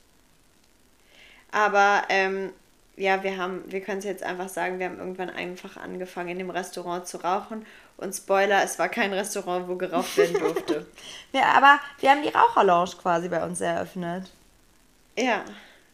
[1.50, 2.52] Aber ähm,
[2.96, 6.38] ja, wir haben, wir können es jetzt einfach sagen, wir haben irgendwann einfach angefangen, in
[6.38, 7.66] dem Restaurant zu rauchen.
[7.98, 10.86] Und Spoiler, es war kein Restaurant, wo geraucht werden durfte.
[11.32, 14.30] ja, aber wir haben die Raucherlounge quasi bei uns eröffnet.
[15.18, 15.44] Ja.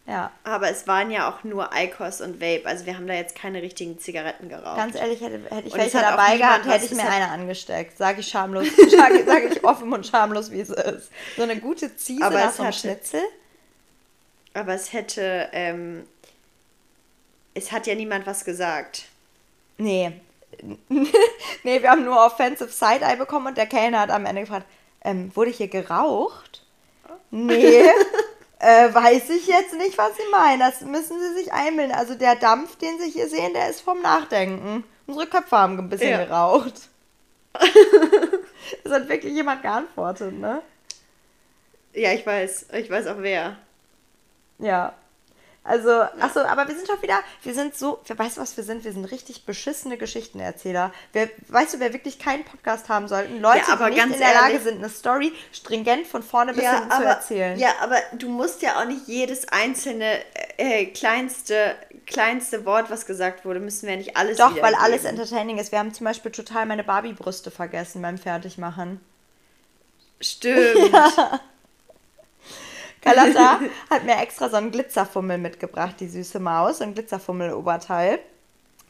[0.09, 0.31] Ja.
[0.42, 2.62] Aber es waren ja auch nur Icos und Vape.
[2.64, 4.79] Also wir haben da jetzt keine richtigen Zigaretten geraucht.
[4.79, 7.99] Ganz ehrlich, hätte, hätte ich Und welche dabei gehabt, hätte ich mir hat- eine angesteckt.
[7.99, 8.66] Sag ich schamlos.
[8.90, 11.11] Sag, sag ich offen und schamlos, wie es ist.
[11.37, 13.21] So eine gute Ziese Aber nach es so einem hatte- Schnitzel.
[14.55, 16.07] Aber es hätte, ähm,
[17.53, 19.05] es hat ja niemand was gesagt.
[19.77, 20.12] Nee.
[20.88, 24.66] nee, wir haben nur Offensive Side-Eye bekommen und der Kellner hat am Ende gefragt,
[25.05, 26.64] ähm, wurde hier geraucht?
[27.31, 27.85] Nee.
[28.61, 30.61] äh, weiß ich jetzt nicht, was Sie meinen.
[30.61, 31.94] Das müssen Sie sich einbilden.
[31.94, 34.85] Also der Dampf, den Sie hier sehen, der ist vom Nachdenken.
[35.07, 36.25] Unsere Köpfe haben ein bisschen Ja.
[36.25, 36.88] geraucht.
[38.85, 40.62] das hat wirklich jemand geantwortet, ne?
[41.94, 42.66] Ja, ich weiß.
[42.75, 43.57] Ich weiß auch wer.
[44.59, 44.92] Ja.
[45.69, 48.85] Also, achso, aber wir sind schon wieder, wir sind so, weißt du, was wir sind?
[48.85, 50.93] Wir sind richtig beschissene Geschichtenerzähler.
[51.13, 53.41] Wir, weißt du, wer wirklich keinen Podcast haben sollten?
[53.41, 56.23] Leute, Ja, aber die nicht ganz in der Lage ehrlich- sind, eine Story stringent von
[56.23, 57.59] vorne bis Ja hinten zu aber, erzählen.
[57.59, 60.19] ja, aber du musst ja auch nicht jedes einzelne
[60.57, 61.77] äh, kleinste,
[62.07, 65.71] kleinste Wort, was gesagt wurde, müssen wir ja nicht alles Doch, weil alles entertaining ist.
[65.71, 69.01] Wir haben zum Beispiel total meine Barbie-Brüste vergessen beim Fertigmachen.
[70.21, 70.91] Stimmt.
[73.01, 78.19] Carlotta hat mir extra so einen Glitzerfummel mitgebracht, die süße Maus, so ein Glitzerfummel-Oberteil,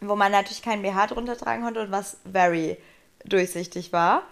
[0.00, 2.78] wo man natürlich keinen BH drunter tragen konnte und was very
[3.24, 4.22] durchsichtig war.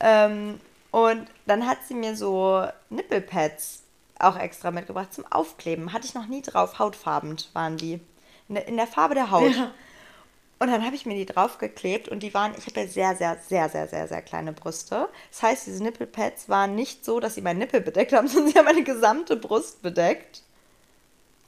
[0.00, 3.82] Ähm, und dann hat sie mir so Nippelpads
[4.18, 5.92] auch extra mitgebracht zum Aufkleben.
[5.92, 8.00] Hatte ich noch nie drauf, hautfarbend waren die.
[8.48, 9.54] In der, in der Farbe der Haut.
[9.54, 9.70] Ja.
[10.62, 13.38] Und dann habe ich mir die draufgeklebt und die waren, ich habe ja sehr, sehr,
[13.48, 15.08] sehr, sehr, sehr, sehr kleine Brüste.
[15.30, 18.58] Das heißt, diese Nippelpads waren nicht so, dass sie meinen Nippel bedeckt haben, sondern sie
[18.58, 20.42] haben meine gesamte Brust bedeckt.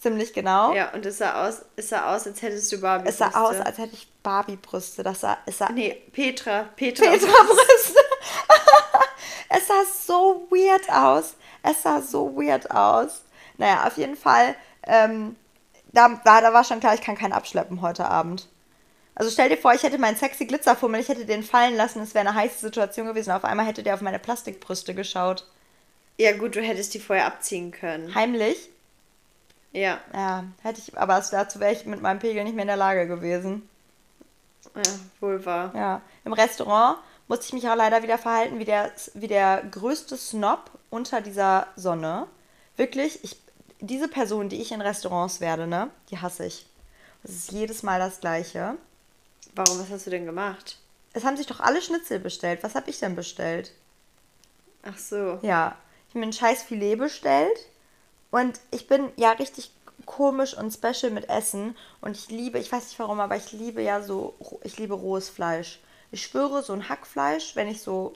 [0.01, 0.73] Ziemlich genau.
[0.73, 3.07] Ja, und es sah aus, es sah aus, als hättest du Barbie.
[3.07, 5.03] Es sah aus, als hätte ich Barbie-Brüste.
[5.03, 6.71] Das sah, es sah Nee, Petra.
[6.75, 7.05] Petra.
[7.05, 8.01] Petra-Brüste.
[9.51, 11.35] es sah so weird aus.
[11.63, 13.21] Es sah so weird aus.
[13.59, 15.37] Naja, auf jeden Fall, ähm,
[15.93, 18.49] da, war, da war schon klar, ich kann keinen abschleppen heute Abend.
[19.15, 22.15] Also stell dir vor, ich hätte meinen sexy Glitzerfummel, ich hätte den fallen lassen, es
[22.15, 23.31] wäre eine heiße Situation gewesen.
[23.31, 25.47] Auf einmal hätte der auf meine Plastikbrüste geschaut.
[26.19, 28.15] Ja, gut, du hättest die vorher abziehen können.
[28.15, 28.71] Heimlich?
[29.73, 32.77] Ja, Ja, hätte ich, aber dazu wäre ich mit meinem Pegel nicht mehr in der
[32.77, 33.69] Lage gewesen.
[34.75, 34.83] ja
[35.21, 35.73] wohl wahr.
[35.75, 36.99] Ja, im Restaurant
[37.29, 41.69] musste ich mich auch leider wieder verhalten wie der, wie der größte Snob unter dieser
[41.77, 42.27] Sonne.
[42.77, 43.37] Wirklich, ich,
[43.81, 46.67] diese Person, die ich in Restaurants werde, ne, die hasse ich.
[47.25, 48.77] Es ist jedes Mal das Gleiche.
[49.55, 50.79] Warum, was hast du denn gemacht?
[51.13, 52.63] Es haben sich doch alle Schnitzel bestellt.
[52.63, 53.73] Was habe ich denn bestellt?
[54.83, 55.39] Ach so.
[55.43, 55.77] Ja,
[56.09, 57.69] ich habe mir ein scheiß Filet bestellt
[58.31, 59.71] und ich bin ja richtig
[60.07, 63.83] komisch und special mit Essen und ich liebe, ich weiß nicht warum, aber ich liebe
[63.83, 65.81] ja so, ich liebe rohes Fleisch.
[66.11, 68.15] Ich schwöre, so ein Hackfleisch, wenn ich so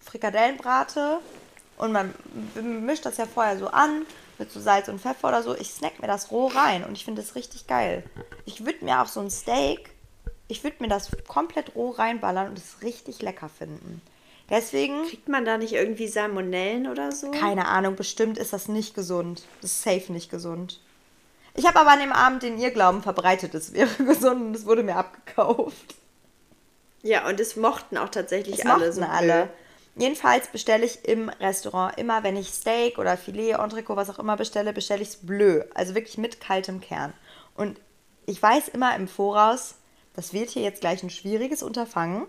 [0.00, 1.18] Frikadellen brate
[1.76, 2.14] und man
[2.54, 4.06] mischt das ja vorher so an
[4.38, 7.04] mit so Salz und Pfeffer oder so, ich snack mir das roh rein und ich
[7.04, 8.04] finde das richtig geil.
[8.44, 9.90] Ich würde mir auf so ein Steak,
[10.48, 14.02] ich würde mir das komplett roh reinballern und es richtig lecker finden.
[14.50, 17.30] Deswegen Kriegt man da nicht irgendwie Salmonellen oder so?
[17.30, 19.42] keine Ahnung, bestimmt ist das nicht gesund.
[19.62, 20.80] Das ist safe nicht gesund.
[21.54, 24.82] Ich habe aber an dem Abend den Irrglauben verbreitet, es wäre gesund und es wurde
[24.82, 25.94] mir abgekauft.
[27.02, 29.48] Ja, und es mochten auch tatsächlich Das alle mochten so alle.
[29.96, 34.36] Jedenfalls bestelle ich im Restaurant immer, wenn ich Steak oder Filet, Entrecot, was auch immer
[34.36, 35.62] bestelle, bestelle ich es bleu.
[35.74, 37.12] Also wirklich mit kaltem Kern.
[37.54, 37.78] Und
[38.26, 39.76] ich weiß immer im Voraus,
[40.14, 42.26] das wird hier jetzt gleich ein schwieriges Unterfangen,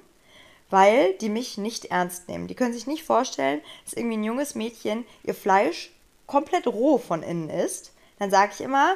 [0.69, 2.48] weil die mich nicht ernst nehmen.
[2.48, 5.91] Die können sich nicht vorstellen, dass irgendwie ein junges Mädchen ihr Fleisch
[6.26, 7.93] komplett roh von innen isst.
[8.19, 8.95] Dann sage ich immer,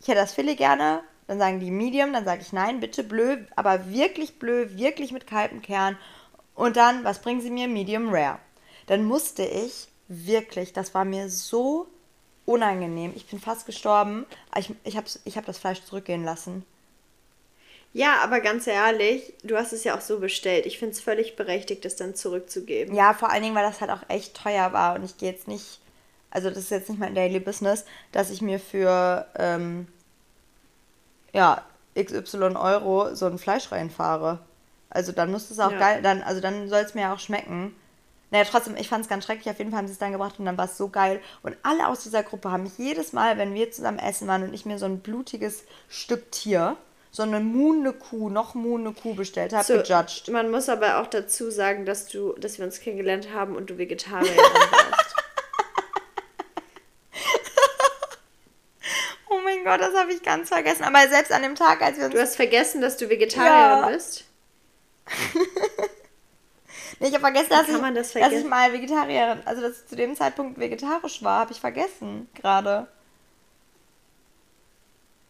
[0.00, 1.02] ich hätte das Filet gerne.
[1.26, 5.26] Dann sagen die Medium, dann sage ich nein, bitte bleu, aber wirklich bleu, wirklich mit
[5.26, 5.96] kaltem Kern.
[6.54, 7.68] Und dann, was bringen sie mir?
[7.68, 8.38] Medium Rare.
[8.86, 11.88] Dann musste ich wirklich, das war mir so
[12.44, 13.12] unangenehm.
[13.16, 14.24] Ich bin fast gestorben.
[14.56, 16.64] Ich, ich habe ich hab das Fleisch zurückgehen lassen.
[17.96, 20.66] Ja, aber ganz ehrlich, du hast es ja auch so bestellt.
[20.66, 22.94] Ich finde es völlig berechtigt, das dann zurückzugeben.
[22.94, 25.48] Ja, vor allen Dingen, weil das halt auch echt teuer war und ich gehe jetzt
[25.48, 25.80] nicht,
[26.30, 29.88] also das ist jetzt nicht mein Daily Business, dass ich mir für, ähm,
[31.32, 31.62] ja,
[31.98, 34.40] XY Euro so ein Fleisch reinfahre.
[34.90, 35.78] Also dann muss es auch Ja.
[35.78, 37.74] geil, dann, also dann soll es mir auch schmecken.
[38.30, 39.48] Naja, trotzdem, ich fand es ganz schrecklich.
[39.48, 41.22] Auf jeden Fall haben sie es dann gebracht und dann war es so geil.
[41.42, 44.52] Und alle aus dieser Gruppe haben mich jedes Mal, wenn wir zusammen essen waren und
[44.52, 46.76] ich mir so ein blutiges Stück Tier,
[47.16, 50.28] so eine muhende Kuh, noch muhende Kuh bestellt habe, So, gejudged.
[50.28, 53.78] Man muss aber auch dazu sagen, dass du, dass wir uns kennengelernt haben und du
[53.78, 55.14] Vegetarierin warst.
[59.28, 60.84] Oh mein Gott, das habe ich ganz vergessen.
[60.84, 63.88] Aber selbst an dem Tag, als wir uns Du hast vergessen, dass du Vegetarierin Ja.
[63.88, 64.24] bist.
[66.98, 68.48] Nee, ich habe vergessen, dass, ich, man das dass ich vergessen?
[68.48, 72.86] mal Vegetarierin, also dass ich zu dem Zeitpunkt vegetarisch war, habe ich vergessen gerade.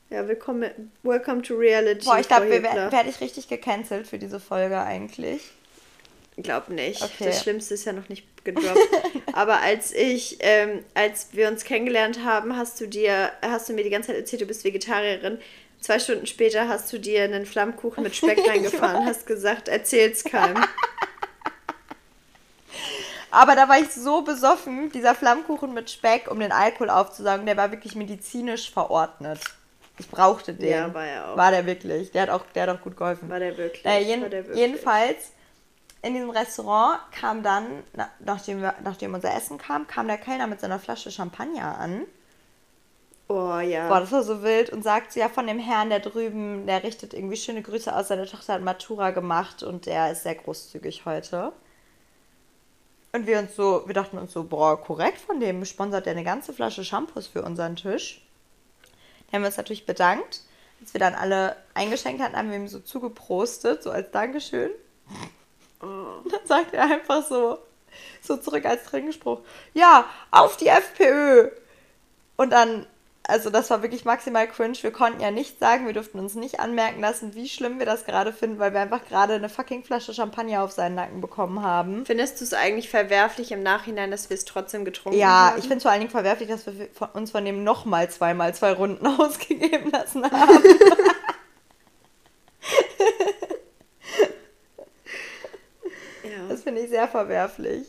[0.08, 2.04] Ja, willkommen, welcome to reality.
[2.04, 5.50] Boah, ich glaube, werde werd ich richtig gecancelt für diese Folge eigentlich.
[6.36, 7.02] Glaub nicht.
[7.02, 7.24] Okay.
[7.24, 8.78] Das Schlimmste ist ja noch nicht gedroppt.
[9.32, 13.82] Aber als ich, ähm, als wir uns kennengelernt haben, hast du dir, hast du mir
[13.82, 15.38] die ganze Zeit erzählt, du bist Vegetarierin.
[15.80, 20.62] Zwei Stunden später hast du dir einen Flammkuchen mit Speck reingefahren, hast gesagt, erzähl's keinem.
[23.32, 27.56] Aber da war ich so besoffen, dieser Flammkuchen mit Speck, um den Alkohol aufzusaugen, der
[27.56, 29.40] war wirklich medizinisch verordnet.
[29.98, 30.70] Ich brauchte den.
[30.70, 31.36] Ja, war er auch.
[31.36, 32.10] War der wirklich.
[32.12, 33.28] Der hat auch, der hat auch gut geholfen.
[33.28, 33.84] War der wirklich?
[33.84, 34.58] Naja, jeden, war der wirklich?
[34.58, 35.32] Jedenfalls,
[36.02, 37.82] in diesem Restaurant kam dann,
[38.18, 42.02] nachdem, wir, nachdem unser Essen kam, kam der Kellner mit seiner Flasche Champagner an.
[43.28, 43.88] Oh ja.
[43.88, 47.12] Boah, das war so wild und sagt ja von dem Herrn der drüben, der richtet
[47.12, 51.52] irgendwie schöne Grüße aus, seine Tochter hat Matura gemacht und der ist sehr großzügig heute.
[53.12, 56.22] Und wir uns so, wir dachten uns so, boah, korrekt von dem, sponsert der eine
[56.22, 58.25] ganze Flasche Shampoos für unseren Tisch.
[59.26, 60.42] Dann haben wir uns natürlich bedankt.
[60.80, 64.70] Als wir dann alle eingeschenkt hatten, haben wir ihm so zugeprostet, so als Dankeschön.
[65.80, 67.58] Und dann sagt er einfach so,
[68.22, 69.40] so zurück als Trinkspruch,
[69.74, 71.50] ja, auf die FPÖ.
[72.36, 72.86] Und dann
[73.28, 74.78] also das war wirklich maximal cringe.
[74.80, 78.04] Wir konnten ja nicht sagen, wir durften uns nicht anmerken lassen, wie schlimm wir das
[78.04, 82.06] gerade finden, weil wir einfach gerade eine fucking Flasche Champagner auf seinen Nacken bekommen haben.
[82.06, 85.54] Findest du es eigentlich verwerflich im Nachhinein, dass wir es trotzdem getrunken ja, haben?
[85.54, 88.54] Ja, ich finde es vor allen Dingen verwerflich, dass wir uns von dem nochmal zweimal
[88.54, 90.62] zwei Runden ausgegeben lassen haben.
[96.22, 96.48] ja.
[96.48, 97.88] Das finde ich sehr verwerflich.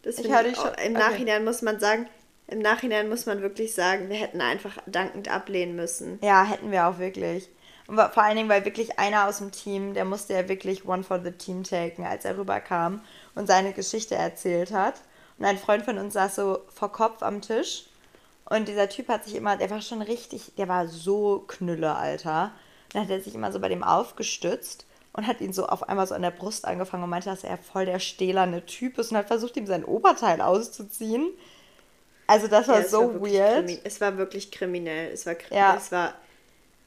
[0.00, 1.44] Das ich ich schon, Im Nachhinein okay.
[1.44, 2.06] muss man sagen,
[2.54, 6.20] im Nachhinein muss man wirklich sagen, wir hätten einfach dankend ablehnen müssen.
[6.22, 7.48] Ja, hätten wir auch wirklich.
[7.88, 11.02] Und vor allen Dingen, weil wirklich einer aus dem Team, der musste ja wirklich One
[11.02, 13.02] for the Team taken, als er rüberkam
[13.34, 14.94] und seine Geschichte erzählt hat.
[15.36, 17.86] Und ein Freund von uns saß so vor Kopf am Tisch.
[18.48, 22.52] Und dieser Typ hat sich immer, der war schon richtig, der war so Knülle, Alter.
[22.92, 26.06] Dann hat er sich immer so bei dem aufgestützt und hat ihn so auf einmal
[26.06, 29.16] so an der Brust angefangen und meinte, dass er voll der stählerne Typ ist und
[29.16, 31.28] hat versucht, ihm sein Oberteil auszuziehen.
[32.26, 33.80] Also das war ja, so war weird.
[33.84, 35.12] Es war wirklich kriminell.
[35.12, 35.76] Es war, ja.
[35.76, 36.14] es war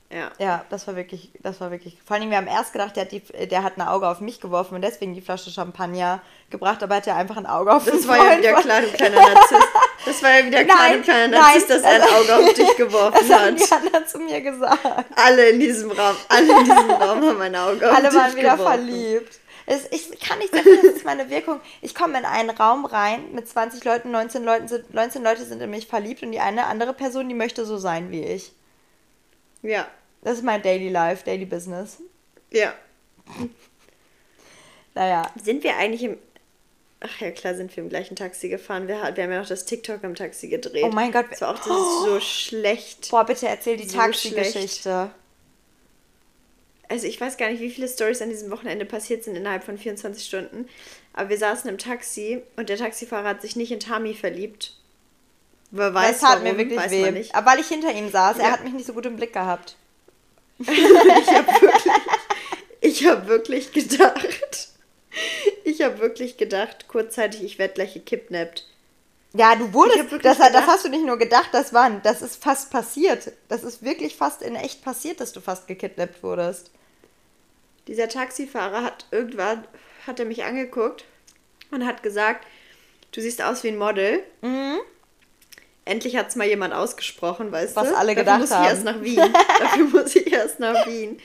[0.10, 0.32] ja.
[0.40, 1.98] Ja, das war wirklich, das war wirklich.
[2.06, 4.40] Vor allem, wir haben erst gedacht, der hat, die, der hat ein Auge auf mich
[4.40, 7.84] geworfen und deswegen die Flasche Champagner gebracht, aber er hat ja einfach ein Auge auf
[7.84, 9.68] Das war ja wieder klar, du kleiner Narzisst.
[10.06, 12.76] Das war ja wieder klar, nein, du kleiner Narzisst, dass er ein Auge auf dich
[12.78, 13.60] geworfen das hat.
[13.60, 15.06] Das hat Jana zu mir gesagt.
[15.16, 18.30] Alle in diesem Raum, alle in diesem Raum haben ein Auge auf alle dich Alle
[18.30, 18.74] waren wieder geworfen.
[18.74, 19.40] verliebt.
[19.70, 21.60] Es, ich kann nicht sagen, das ist meine Wirkung.
[21.82, 25.62] Ich komme in einen Raum rein mit 20 Leuten, 19, Leuten sind, 19 Leute sind
[25.62, 28.54] in mich verliebt und die eine andere Person, die möchte so sein wie ich.
[29.62, 29.86] Ja.
[30.22, 31.98] Das ist mein Daily Life, Daily Business.
[32.50, 32.74] Ja.
[34.96, 35.30] naja.
[35.44, 36.18] Sind wir eigentlich im.
[37.02, 38.88] Ach ja, klar, sind wir im gleichen Taxi gefahren.
[38.88, 40.86] Wir, wir haben ja noch das TikTok im Taxi gedreht.
[40.86, 41.26] Oh mein Gott.
[41.30, 42.06] Das war auch das oh.
[42.06, 43.12] so schlecht.
[43.12, 45.12] Boah, bitte erzähl die so Taxi-Geschichte
[46.90, 49.78] also ich weiß gar nicht, wie viele Stories an diesem Wochenende passiert sind innerhalb von
[49.78, 50.68] 24 Stunden.
[51.14, 54.76] Aber wir saßen im Taxi und der Taxifahrer hat sich nicht in Tami verliebt.
[55.72, 57.26] Wer weiß das tat warum, mir wirklich weh.
[57.34, 58.44] Aber weil ich hinter ihm saß, ja.
[58.44, 59.76] er hat mich nicht so gut im Blick gehabt.
[60.60, 64.70] ich habe wirklich, hab wirklich gedacht,
[65.64, 68.66] ich habe wirklich gedacht, kurzzeitig, ich werde gleich gekidnappt.
[69.34, 72.72] Ja, du wurdest, das, das, hast du nicht nur gedacht, das war, das ist fast
[72.72, 73.34] passiert.
[73.50, 76.72] Das ist wirklich fast in echt passiert, dass du fast gekidnappt wurdest.
[77.88, 79.66] Dieser Taxifahrer hat irgendwann,
[80.06, 81.06] hat er mich angeguckt
[81.72, 82.46] und hat gesagt,
[83.12, 84.24] du siehst aus wie ein Model.
[84.42, 84.80] Mhm.
[85.86, 87.92] Endlich hat es mal jemand ausgesprochen, weißt Was du?
[87.92, 89.34] Was alle gedacht Dafür muss ich erst nach Wien.
[89.60, 91.20] Dafür muss ich erst nach Wien.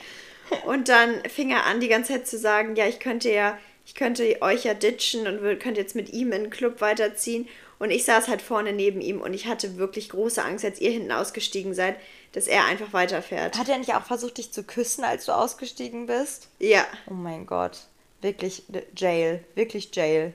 [0.65, 3.95] Und dann fing er an, die ganze Zeit zu sagen, ja, ich könnte ja, ich
[3.95, 7.49] könnte euch ja ditchen und könnte jetzt mit ihm in den Club weiterziehen.
[7.83, 10.89] Und ich saß halt vorne neben ihm und ich hatte wirklich große Angst, als ihr
[10.89, 11.97] hinten ausgestiegen seid,
[12.31, 13.57] dass er einfach weiterfährt.
[13.57, 16.47] Hat er nicht auch versucht, dich zu küssen, als du ausgestiegen bist?
[16.59, 16.85] Ja.
[17.09, 17.79] Oh mein Gott.
[18.21, 18.63] Wirklich
[18.95, 19.43] Jail.
[19.55, 20.31] Wirklich Jail.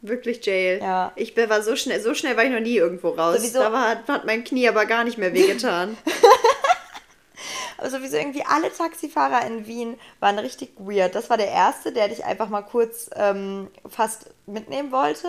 [0.00, 0.78] Wirklich Jail.
[0.80, 1.12] Ja.
[1.16, 3.36] Ich war so schnell, so schnell war ich noch nie irgendwo raus.
[3.36, 3.58] Sowieso.
[3.58, 5.98] Da war, hat mein Knie aber gar nicht mehr wehgetan.
[7.76, 11.14] aber sowieso irgendwie alle Taxifahrer in Wien waren richtig weird.
[11.14, 15.28] Das war der erste, der dich einfach mal kurz ähm, fast mitnehmen wollte.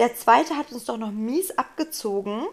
[0.00, 2.46] Der zweite hat uns doch noch mies abgezogen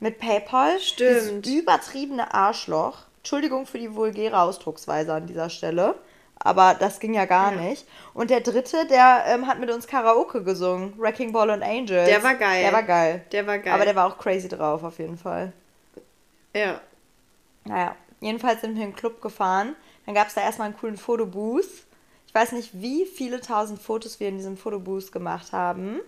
[0.00, 0.80] mit PayPal.
[0.80, 1.46] Stimmt.
[1.46, 3.06] Dieses übertriebene Arschloch.
[3.18, 5.94] Entschuldigung für die vulgäre Ausdrucksweise an dieser Stelle.
[6.40, 7.60] Aber das ging ja gar ja.
[7.60, 7.86] nicht.
[8.14, 10.92] Und der dritte, der ähm, hat mit uns Karaoke gesungen.
[10.98, 12.08] Wrecking Ball und Angels.
[12.08, 12.64] Der war geil.
[12.64, 13.24] Der war geil.
[13.30, 13.74] Der war geil.
[13.74, 15.52] Aber der war auch crazy drauf, auf jeden Fall.
[16.52, 16.80] Ja.
[17.62, 19.76] Naja, jedenfalls sind wir in den Club gefahren.
[20.04, 21.86] Dann gab es da erstmal einen coolen Fotobooth.
[22.26, 26.00] Ich weiß nicht, wie viele tausend Fotos wir in diesem Fotobooth gemacht haben.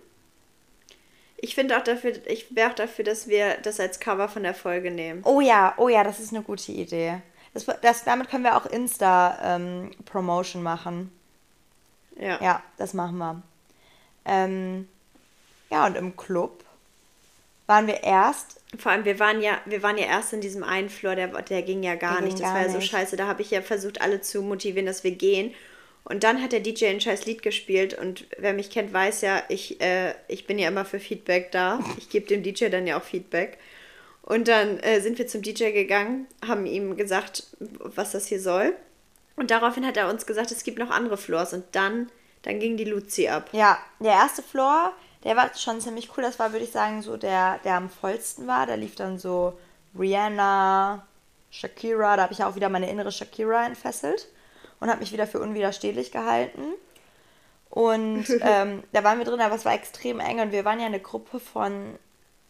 [1.43, 4.53] Ich finde auch dafür, ich wäre auch dafür, dass wir das als Cover von der
[4.53, 5.23] Folge nehmen.
[5.25, 7.21] Oh ja, oh ja, das ist eine gute Idee.
[7.53, 11.11] Das, das, damit können wir auch Insta-Promotion ähm, machen.
[12.15, 12.39] Ja.
[12.41, 13.41] Ja, das machen wir.
[14.25, 14.87] Ähm,
[15.71, 16.63] ja, und im Club
[17.65, 18.61] waren wir erst.
[18.77, 21.63] Vor allem, wir waren ja, wir waren ja erst in diesem einen Floor, der, der
[21.63, 22.35] ging ja gar der nicht.
[22.35, 23.17] Das gar war ja so scheiße.
[23.17, 25.53] Da habe ich ja versucht, alle zu motivieren, dass wir gehen.
[26.03, 29.43] Und dann hat der DJ ein scheiß Lied gespielt und wer mich kennt, weiß ja,
[29.49, 31.79] ich, äh, ich bin ja immer für Feedback da.
[31.97, 33.59] Ich gebe dem DJ dann ja auch Feedback.
[34.23, 38.75] Und dann äh, sind wir zum DJ gegangen, haben ihm gesagt, was das hier soll.
[39.35, 41.53] Und daraufhin hat er uns gesagt, es gibt noch andere Floors.
[41.53, 42.09] Und dann,
[42.41, 43.49] dann ging die Luzi ab.
[43.51, 46.23] Ja, der erste Floor, der war schon ziemlich cool.
[46.23, 48.65] Das war, würde ich sagen, so der, der am vollsten war.
[48.65, 49.57] Da lief dann so
[49.97, 51.05] Rihanna,
[51.51, 52.15] Shakira.
[52.17, 54.27] Da habe ich auch wieder meine innere Shakira entfesselt
[54.81, 56.73] und habe mich wieder für unwiderstehlich gehalten.
[57.69, 60.87] Und ähm, da waren wir drin, aber es war extrem eng und wir waren ja
[60.87, 61.97] eine Gruppe von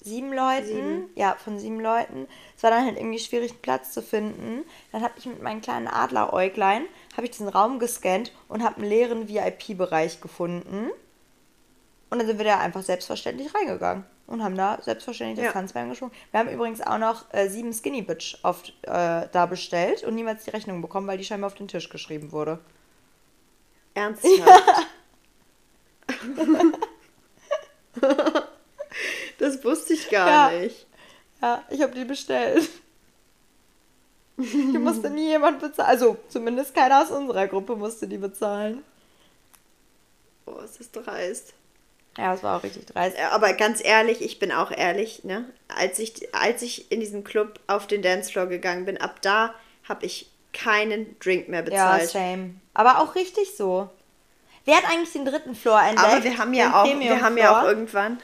[0.02, 0.66] sieben Leuten.
[0.66, 1.10] Sieben.
[1.16, 2.28] Ja, von sieben Leuten.
[2.58, 4.64] Es war dann halt irgendwie schwierig, einen Platz zu finden.
[4.92, 8.90] Dann habe ich mit meinen kleinen Adleräuglein, habe ich diesen Raum gescannt und habe einen
[8.90, 10.90] leeren VIP-Bereich gefunden.
[12.10, 15.52] Und dann sind wir da einfach selbstverständlich reingegangen und haben da selbstverständlich das ja.
[15.52, 16.14] Tanzbein geschwungen.
[16.32, 20.46] Wir haben übrigens auch noch äh, sieben Skinny Bitch auf, äh, da bestellt und niemals
[20.46, 22.60] die Rechnung bekommen, weil die scheinbar auf den Tisch geschrieben wurde.
[23.94, 24.38] Ernsthaft?
[24.38, 24.58] Ja.
[29.38, 30.60] das wusste ich gar ja.
[30.60, 30.88] nicht.
[31.42, 32.70] Ja, ich habe die bestellt.
[34.38, 35.90] Die musste nie jemand bezahlen.
[35.90, 38.84] Also zumindest keiner aus unserer Gruppe musste die bezahlen.
[40.46, 41.54] Oh, es ist dreist.
[42.18, 43.18] Ja, das war auch richtig dreist.
[43.32, 45.46] Aber ganz ehrlich, ich bin auch ehrlich, ne?
[45.70, 49.54] Als ich, als ich in diesen Club auf den Dancefloor gegangen bin, ab da
[49.88, 52.02] habe ich keinen Drink mehr bezahlt.
[52.02, 52.56] Ja, same.
[52.74, 53.90] Aber auch richtig so.
[54.66, 56.08] Wer hat eigentlich den dritten Floor entdeckt?
[56.08, 58.20] Aber wir haben ja auch, wir haben ja auch irgendwann,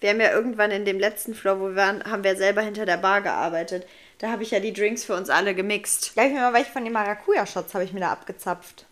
[0.00, 2.86] wir haben ja irgendwann in dem letzten Floor, wo wir waren, haben wir selber hinter
[2.86, 3.86] der Bar gearbeitet.
[4.18, 6.12] Da habe ich ja die Drinks für uns alle gemixt.
[6.16, 8.86] Ja, ich mir mal welche von den Maracuja-Shots habe ich mir da abgezapft.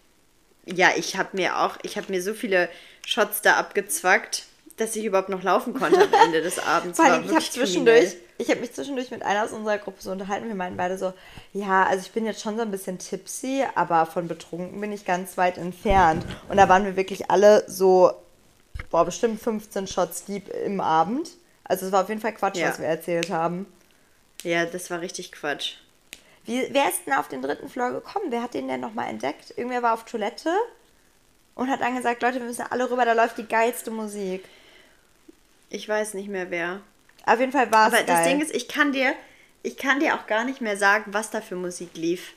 [0.67, 2.69] Ja, ich habe mir auch, ich habe mir so viele
[3.05, 4.45] Shots da abgezwackt,
[4.77, 6.99] dass ich überhaupt noch laufen konnte am Ende des Abends.
[6.99, 10.11] Vor allem, ich habe zwischendurch, ich habe mich zwischendurch mit einer aus unserer Gruppe so
[10.11, 10.49] unterhalten.
[10.49, 11.15] Wir meinen beide so,
[11.53, 15.05] ja, also ich bin jetzt schon so ein bisschen tipsy, aber von betrunken bin ich
[15.05, 16.25] ganz weit entfernt.
[16.49, 18.13] Und da waren wir wirklich alle so,
[18.91, 21.31] boah, bestimmt 15 Shots deep im Abend.
[21.65, 22.69] Also es war auf jeden Fall Quatsch, ja.
[22.69, 23.67] was wir erzählt haben.
[24.43, 25.77] Ja, das war richtig Quatsch.
[26.47, 28.27] Wie, wer ist denn auf den dritten Floor gekommen?
[28.31, 29.53] Wer hat den denn nochmal entdeckt?
[29.57, 30.51] Irgendwer war auf Toilette
[31.57, 34.45] und hat dann gesagt, Leute, wir müssen alle rüber, da läuft die geilste Musik.
[35.71, 36.81] Ich weiß nicht mehr wer.
[37.25, 38.17] Auf jeden Fall war es Aber geil.
[38.17, 39.15] das Ding ist, ich kann dir,
[39.63, 42.35] ich kann dir auch gar nicht mehr sagen, was da für Musik lief.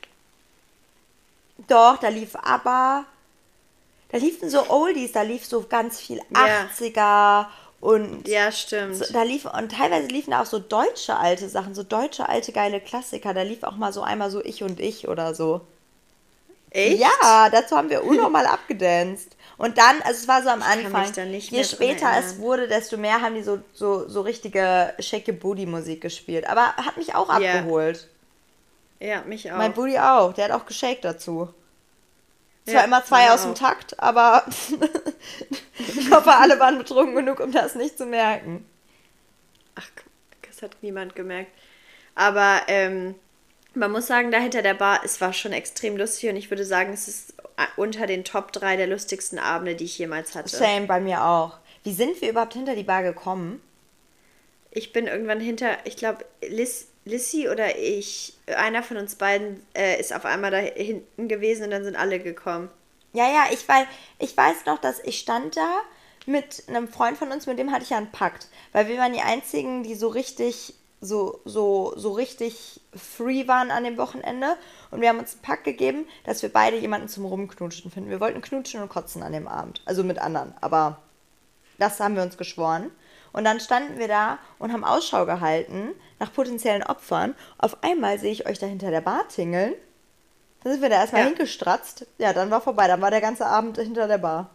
[1.68, 3.04] Doch, da lief aber,
[4.08, 7.50] da liefen so Oldies, da lief so ganz viel 80er ja.
[7.80, 8.96] Und ja, stimmt.
[8.96, 12.52] So, da lief und teilweise liefen da auch so deutsche alte Sachen, so deutsche alte
[12.52, 13.32] geile Klassiker.
[13.32, 15.62] Da lief auch mal so einmal so ich und ich oder so.
[16.70, 17.00] Echt?
[17.00, 19.36] Ja, dazu haben wir unnormal abgedanced.
[19.56, 23.34] Und dann, also es war so am Anfang, je später es wurde, desto mehr haben
[23.34, 26.48] die so, so, so richtige Shake Booty Musik gespielt.
[26.48, 27.58] Aber hat mich auch yeah.
[27.58, 28.08] abgeholt.
[29.00, 29.56] Ja, mich auch.
[29.56, 31.48] Mein Booty auch, der hat auch geshaked dazu.
[32.64, 34.44] Zwar ja, immer zwei aus dem Takt, aber
[35.96, 38.66] ich hoffe, alle waren betrunken genug, um das nicht zu merken.
[39.74, 39.88] Ach,
[40.46, 41.50] das hat niemand gemerkt.
[42.14, 43.14] Aber ähm,
[43.74, 46.64] man muss sagen, da hinter der Bar, es war schon extrem lustig und ich würde
[46.64, 47.34] sagen, es ist
[47.76, 50.56] unter den Top 3 der lustigsten Abende, die ich jemals hatte.
[50.56, 51.58] Same, bei mir auch.
[51.82, 53.62] Wie sind wir überhaupt hinter die Bar gekommen?
[54.70, 59.98] Ich bin irgendwann hinter, ich glaube, Liz, Lissy oder ich, einer von uns beiden äh,
[59.98, 62.70] ist auf einmal da hinten gewesen und dann sind alle gekommen.
[63.12, 63.86] Ja, ja, ich, weil,
[64.18, 65.80] ich weiß noch, dass ich stand da
[66.26, 68.48] mit einem Freund von uns, mit dem hatte ich ja einen Pakt.
[68.72, 73.84] Weil wir waren die einzigen, die so richtig so, so, so richtig free waren an
[73.84, 74.56] dem Wochenende.
[74.90, 78.10] Und wir haben uns einen Pakt gegeben, dass wir beide jemanden zum Rumknutschen finden.
[78.10, 79.82] Wir wollten knutschen und kotzen an dem Abend.
[79.86, 80.54] Also mit anderen.
[80.60, 80.98] Aber
[81.78, 82.90] das haben wir uns geschworen.
[83.32, 87.34] Und dann standen wir da und haben Ausschau gehalten nach potenziellen Opfern.
[87.58, 89.74] Auf einmal sehe ich euch da hinter der Bar tingeln.
[90.62, 91.28] Dann sind wir da erstmal ja.
[91.28, 92.06] hingestratzt.
[92.18, 92.86] Ja, dann war vorbei.
[92.86, 94.50] Dann war der ganze Abend hinter der Bar.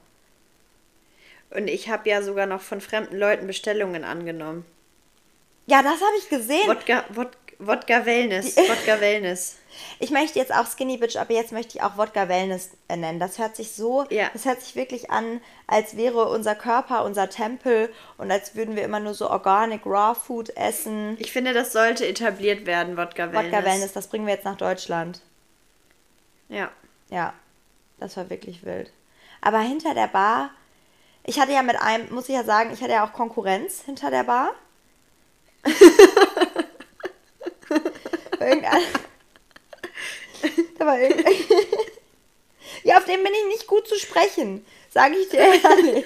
[1.50, 4.66] Und ich habe ja sogar noch von fremden Leuten Bestellungen angenommen.
[5.68, 6.68] Ja, das habe ich gesehen.
[6.68, 8.56] Wodka, Wodka, Wodka Wellness.
[8.56, 9.58] Die, Wodka Wellness.
[10.00, 13.20] Ich möchte jetzt auch Skinny Bitch, aber jetzt möchte ich auch Wodka Wellness nennen.
[13.20, 14.30] Das hört sich so, ja.
[14.32, 18.84] das hört sich wirklich an, als wäre unser Körper unser Tempel und als würden wir
[18.84, 21.18] immer nur so Organic Raw Food essen.
[21.20, 23.52] Ich finde, das sollte etabliert werden, Wodka Wellness.
[23.52, 25.20] Wodka Wellness, das bringen wir jetzt nach Deutschland.
[26.50, 26.72] Ja.
[27.10, 27.34] Ja,
[28.00, 28.92] das war wirklich wild.
[29.42, 30.52] Aber hinter der Bar
[31.24, 34.12] Ich hatte ja mit einem, muss ich ja sagen, ich hatte ja auch Konkurrenz hinter
[34.12, 34.54] der Bar.
[38.40, 38.82] irgendein,
[40.78, 41.34] da war irgendein,
[42.84, 46.06] ja, auf den bin ich nicht gut zu sprechen, sage ich dir ehrlich.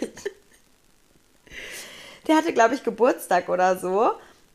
[2.27, 4.11] Der hatte, glaube ich, Geburtstag oder so.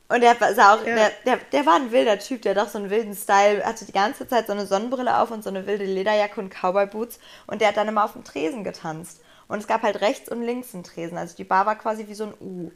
[0.09, 0.95] Und der sah auch, ja.
[0.95, 3.87] der, der, der war ein wilder Typ, der hat doch so einen wilden Style, hatte
[3.87, 7.61] die ganze Zeit so eine Sonnenbrille auf und so eine wilde Lederjacke und Cowboy-Boots und
[7.61, 9.21] der hat dann immer auf dem Tresen getanzt.
[9.49, 12.15] Und es gab halt rechts und links einen Tresen, also die Bar war quasi wie
[12.15, 12.71] so ein U.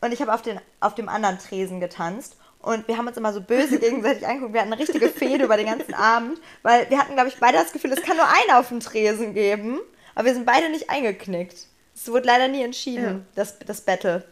[0.00, 0.42] Und ich habe auf,
[0.80, 4.52] auf dem anderen Tresen getanzt und wir haben uns immer so böse gegenseitig angeguckt.
[4.52, 7.58] Wir hatten eine richtige Fehde über den ganzen Abend, weil wir hatten, glaube ich, beide
[7.58, 9.80] das Gefühl, es kann nur einen auf dem Tresen geben,
[10.14, 11.66] aber wir sind beide nicht eingeknickt.
[11.94, 13.20] Es wurde leider nie entschieden, ja.
[13.34, 14.24] das, das Battle.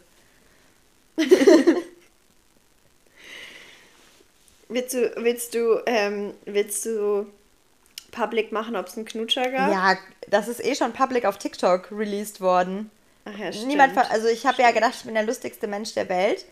[4.71, 7.27] Willst du, willst du, ähm, willst du
[8.11, 9.69] public machen, ob es einen Knutscher gab?
[9.69, 9.97] Ja,
[10.29, 12.89] das ist eh schon public auf TikTok released worden.
[13.25, 13.67] Ach ja, stimmt.
[13.67, 16.45] Niemand, also ich habe ja gedacht, ich bin der lustigste Mensch der Welt,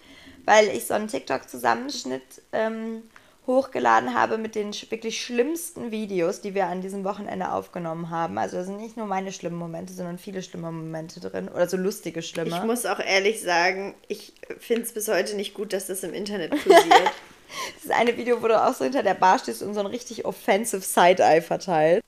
[0.44, 3.04] weil ich so einen TikTok-Zusammenschnitt ähm,
[3.48, 8.38] hochgeladen habe mit den wirklich schlimmsten Videos, die wir an diesem Wochenende aufgenommen haben.
[8.38, 11.78] Also da sind nicht nur meine schlimmen Momente, sondern viele schlimme Momente drin oder so
[11.78, 12.50] lustige schlimme.
[12.50, 16.14] Ich muss auch ehrlich sagen, ich finde es bis heute nicht gut, dass das im
[16.14, 17.12] Internet kursiert.
[17.84, 20.26] Das eine Video, wo du auch so hinter der Bar stehst und so ein richtig
[20.26, 22.04] offensive Side-Eye verteilt.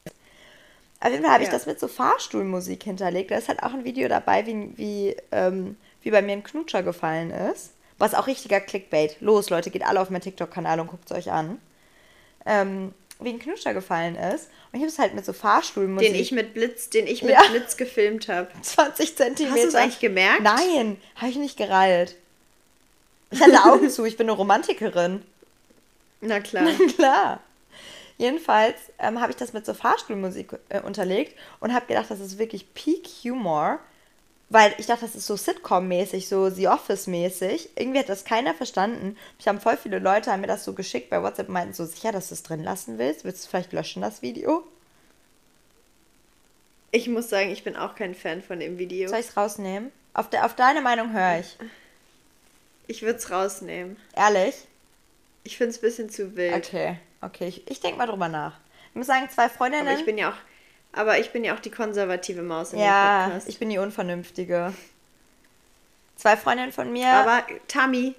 [0.99, 1.49] Auf jeden Fall habe ja.
[1.49, 3.31] ich das mit so Fahrstuhlmusik hinterlegt.
[3.31, 6.83] Da ist halt auch ein Video dabei, wie, wie, ähm, wie bei mir ein Knutscher
[6.83, 7.71] gefallen ist.
[7.97, 9.17] Was auch richtiger Clickbait.
[9.19, 11.59] Los, Leute, geht alle auf meinen TikTok-Kanal und guckt es euch an.
[12.45, 14.49] Ähm, wie ein Knutscher gefallen ist.
[14.71, 16.11] Und ich habe es halt mit so Fahrstuhlmusik.
[16.11, 17.41] Den ich mit Blitz, den ich mit ja.
[17.49, 18.49] Blitz gefilmt habe.
[18.61, 19.55] 20 Zentimeter.
[19.55, 20.41] Hast du es eigentlich gemerkt?
[20.41, 22.15] Nein, habe ich nicht gereilt.
[23.31, 25.23] Ich hatte Augen zu, ich bin eine Romantikerin.
[26.22, 26.63] Na klar.
[26.63, 27.39] Na klar.
[28.17, 32.38] Jedenfalls ähm, habe ich das mit so Fahrstuhlmusik äh, unterlegt und habe gedacht, das ist
[32.38, 33.80] wirklich Peak Humor,
[34.49, 37.69] weil ich dachte, das ist so Sitcom-mäßig, so The Office-mäßig.
[37.76, 39.17] Irgendwie hat das keiner verstanden.
[39.39, 41.86] Ich haben voll viele Leute haben mir das so geschickt bei WhatsApp und meinten so
[41.86, 43.24] sicher, dass du es drin lassen willst.
[43.24, 44.63] Willst du vielleicht löschen das Video?
[46.91, 49.09] Ich muss sagen, ich bin auch kein Fan von dem Video.
[49.09, 49.91] Soll ich es rausnehmen?
[50.13, 51.57] Auf, de auf deine Meinung höre ich.
[52.88, 53.95] Ich würde es rausnehmen.
[54.15, 54.67] Ehrlich?
[55.43, 56.55] Ich finde es ein bisschen zu wild.
[56.55, 57.47] Okay, okay.
[57.47, 58.59] Ich, ich denke mal drüber nach.
[58.89, 59.87] Ich muss sagen, zwei Freundinnen.
[59.87, 60.37] Aber ich bin ja auch,
[60.93, 63.49] aber ich bin ja auch die konservative Maus in ja, dem Podcast.
[63.49, 64.73] ich bin die Unvernünftige.
[66.15, 67.07] Zwei Freundinnen von mir.
[67.07, 68.13] Aber Tammy,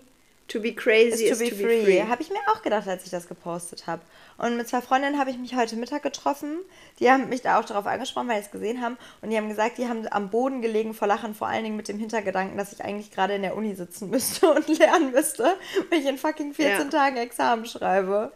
[0.48, 1.84] to be crazy is, to, be, to free.
[1.84, 2.02] free.
[2.02, 4.02] Habe ich mir auch gedacht, als ich das gepostet habe.
[4.42, 6.58] Und mit zwei Freundinnen habe ich mich heute Mittag getroffen.
[6.98, 8.98] Die haben mich da auch darauf angesprochen, weil sie es gesehen haben.
[9.20, 11.86] Und die haben gesagt, die haben am Boden gelegen vor Lachen, vor allen Dingen mit
[11.86, 15.56] dem Hintergedanken, dass ich eigentlich gerade in der Uni sitzen müsste und lernen müsste,
[15.88, 16.90] weil ich in fucking 14 ja.
[16.90, 18.32] Tagen Examen schreibe.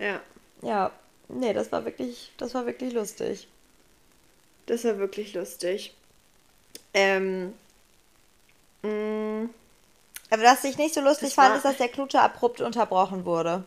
[0.00, 0.20] Ja.
[0.62, 0.90] Ja.
[1.28, 3.46] Nee, das war wirklich, das war wirklich lustig.
[4.66, 5.94] Das war wirklich lustig.
[6.92, 7.54] Ähm.
[8.82, 8.90] Mh.
[8.90, 9.50] Mm.
[10.30, 13.62] Aber was ich nicht so lustig fand, ist, dass der Knutscher abrupt unterbrochen wurde.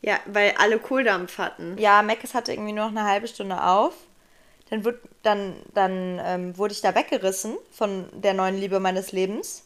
[0.00, 1.76] Ja, weil alle Kohldampf hatten.
[1.78, 3.94] Ja, Meckes hatte irgendwie nur noch eine halbe Stunde auf.
[4.70, 9.64] Dann, wurde, dann, dann ähm, wurde ich da weggerissen von der neuen Liebe meines Lebens.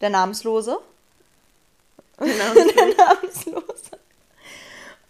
[0.00, 0.78] Der Namenslose.
[2.18, 2.74] Der Namenslose.
[2.96, 3.64] der Namenslose.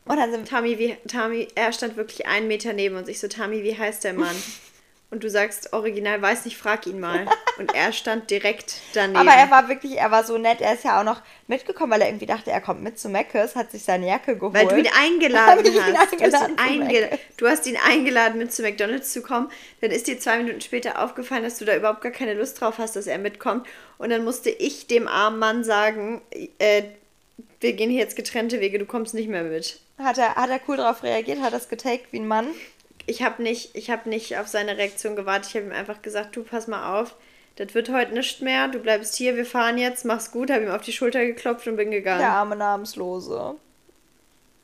[0.07, 3.09] Und dann sind Tami, wie, Tami, er stand wirklich einen Meter neben uns.
[3.09, 4.37] Ich so, Tami, wie heißt der Mann?
[5.15, 7.27] und du sagst, original weiß nicht, frag ihn mal.
[7.57, 9.17] Und er stand direkt daneben.
[9.17, 10.61] Aber er war wirklich, er war so nett.
[10.61, 13.55] Er ist ja auch noch mitgekommen, weil er irgendwie dachte, er kommt mit zu Meckes,
[13.55, 14.55] hat sich seine Jacke geholt.
[14.55, 16.12] Weil du ihn eingeladen hast.
[16.12, 19.53] Ihn eingeladen du, hast ihn einge du hast ihn eingeladen, mit zu McDonalds zu kommen.
[19.81, 22.79] Dann ist dir zwei Minuten später aufgefallen, dass du da überhaupt gar keine Lust drauf
[22.79, 23.65] hast, dass er mitkommt.
[23.99, 26.23] Und dann musste ich dem armen Mann sagen,
[26.59, 26.83] äh,
[27.61, 29.79] wir gehen hier jetzt getrennte Wege, du kommst nicht mehr mit.
[29.97, 31.41] Hat er, hat er cool darauf reagiert?
[31.41, 32.49] Hat das getaked wie ein Mann?
[33.07, 35.51] Ich habe nicht, hab nicht auf seine Reaktion gewartet.
[35.51, 37.15] Ich habe ihm einfach gesagt, du pass mal auf,
[37.57, 38.69] das wird heute nicht mehr.
[38.69, 40.51] Du bleibst hier, wir fahren jetzt, mach's gut.
[40.51, 42.21] Habe ihm auf die Schulter geklopft und bin gegangen.
[42.21, 43.55] Der arme Namenslose.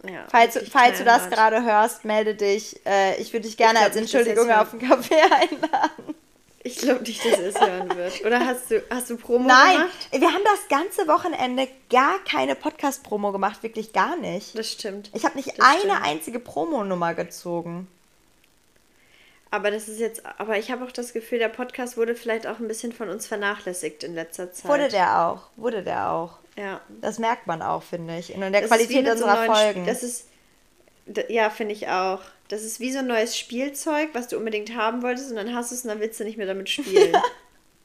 [0.03, 2.81] Ja, falls falls du das gerade hörst, melde dich.
[2.87, 6.15] Äh, ich würde dich gerne als Entschuldigung auf den Kaffee einladen.
[6.63, 8.25] Ich glaube nicht, dass er es hören wird.
[8.25, 10.09] Oder hast du, hast du Promo Nein, gemacht?
[10.13, 13.63] Nein, wir haben das ganze Wochenende gar keine Podcast-Promo gemacht.
[13.63, 14.59] Wirklich gar nicht.
[14.59, 15.11] Das stimmt.
[15.15, 16.05] Ich habe nicht das eine stimmt.
[16.05, 17.89] einzige Promo-Nummer gezogen.
[19.53, 22.61] Aber das ist jetzt, aber ich habe auch das Gefühl, der Podcast wurde vielleicht auch
[22.61, 24.71] ein bisschen von uns vernachlässigt in letzter Zeit.
[24.71, 26.39] Wurde der auch, wurde der auch.
[26.57, 26.81] Ja.
[27.01, 28.33] Das merkt man auch, finde ich.
[28.33, 29.87] In der das Qualität unserer so Folgen.
[29.87, 30.27] Das ist,
[31.29, 32.21] ja, finde ich auch.
[32.49, 35.71] Das ist wie so ein neues Spielzeug, was du unbedingt haben wolltest und dann hast
[35.71, 37.17] du es und dann willst du nicht mehr damit spielen.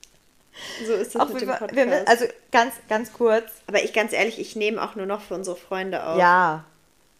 [0.85, 1.75] so ist das auch mit dem Podcast.
[1.75, 3.45] Wir, also ganz, ganz kurz.
[3.65, 6.19] Aber ich ganz ehrlich, ich nehme auch nur noch für unsere Freunde auf.
[6.19, 6.65] Ja,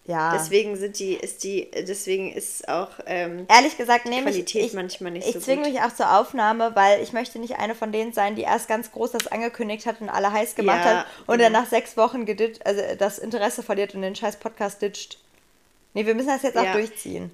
[0.07, 0.33] Ja.
[0.33, 4.73] Deswegen sind die, ist die, deswegen ist auch ähm, ehrlich gesagt nehme Qualität ich, ich
[4.73, 7.91] manchmal nicht ich so zwinge mich auch zur Aufnahme, weil ich möchte nicht eine von
[7.91, 11.05] denen sein, die erst ganz groß das angekündigt hat und alle heiß gemacht ja, hat
[11.25, 11.45] und genau.
[11.45, 15.17] dann nach sechs Wochen gedit, also das Interesse verliert und den scheiß Podcast ditcht.
[15.95, 16.73] Nee, wir müssen das jetzt auch ja.
[16.73, 17.31] durchziehen.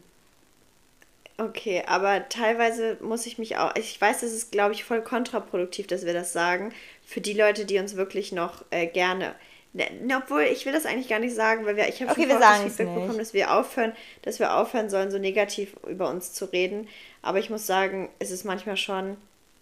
[1.37, 3.75] Okay, aber teilweise muss ich mich auch.
[3.75, 6.71] Ich weiß, es ist, glaube ich, voll kontraproduktiv, dass wir das sagen.
[7.03, 9.33] Für die Leute, die uns wirklich noch äh, gerne
[9.73, 12.29] Ne, ne, obwohl, ich will das eigentlich gar nicht sagen, weil wir, ich habe okay,
[12.29, 16.33] schon das Feedback bekommen, dass wir aufhören, dass wir aufhören sollen, so negativ über uns
[16.33, 16.89] zu reden.
[17.21, 19.15] Aber ich muss sagen, es ist manchmal schon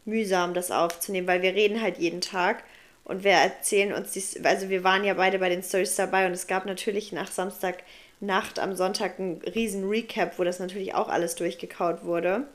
[0.06, 2.64] mühsam, das aufzunehmen, weil wir reden halt jeden Tag
[3.04, 6.32] und wir erzählen uns dies, also wir waren ja beide bei den Stories dabei und
[6.32, 11.36] es gab natürlich nach Samstagnacht am Sonntag einen riesen Recap, wo das natürlich auch alles
[11.36, 12.48] durchgekaut wurde.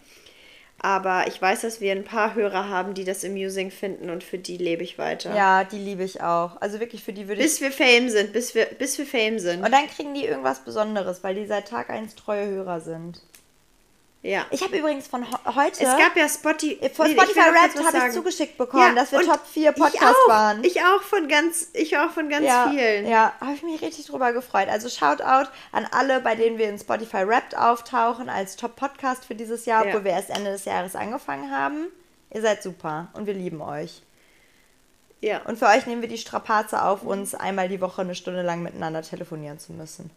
[0.85, 4.37] Aber ich weiß, dass wir ein paar Hörer haben, die das amusing finden und für
[4.37, 5.35] die lebe ich weiter.
[5.35, 6.61] Ja, die liebe ich auch.
[6.61, 7.47] Also wirklich für die würde ich.
[7.47, 9.65] Bis wir Fame sind, bis wir, bis wir Fame sind.
[9.65, 13.23] Und dann kriegen die irgendwas Besonderes, weil die seit Tag 1 treue Hörer sind.
[14.25, 14.47] Ja.
[14.51, 15.85] Ich habe übrigens von heute.
[15.85, 16.89] Es gab ja Spotify.
[16.89, 20.65] Von Spotify Rap habe ich zugeschickt bekommen, ja, dass wir Top 4 Podcast waren.
[20.65, 23.07] Ich auch von ganz, ich auch von ganz ja, vielen.
[23.07, 24.69] Ja, habe ich mich richtig drüber gefreut.
[24.71, 29.35] Also Shoutout an alle, bei denen wir in Spotify Rap auftauchen als Top Podcast für
[29.35, 29.91] dieses Jahr, ja.
[29.91, 31.89] obwohl wir erst Ende des Jahres angefangen haben.
[32.33, 34.01] Ihr seid super und wir lieben euch.
[35.21, 35.43] Ja.
[35.43, 38.63] Und für euch nehmen wir die Strapaze auf, uns einmal die Woche eine Stunde lang
[38.63, 40.11] miteinander telefonieren zu müssen.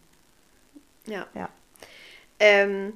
[1.07, 1.27] Ja.
[1.33, 1.49] Ja.
[2.39, 2.93] Ähm,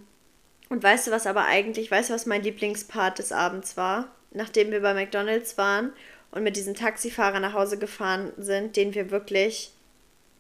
[0.72, 4.08] und weißt du, was aber eigentlich, weißt du, was mein Lieblingspart des Abends war?
[4.32, 5.92] Nachdem wir bei McDonalds waren
[6.32, 9.74] und mit diesem Taxifahrer nach Hause gefahren sind, den wir wirklich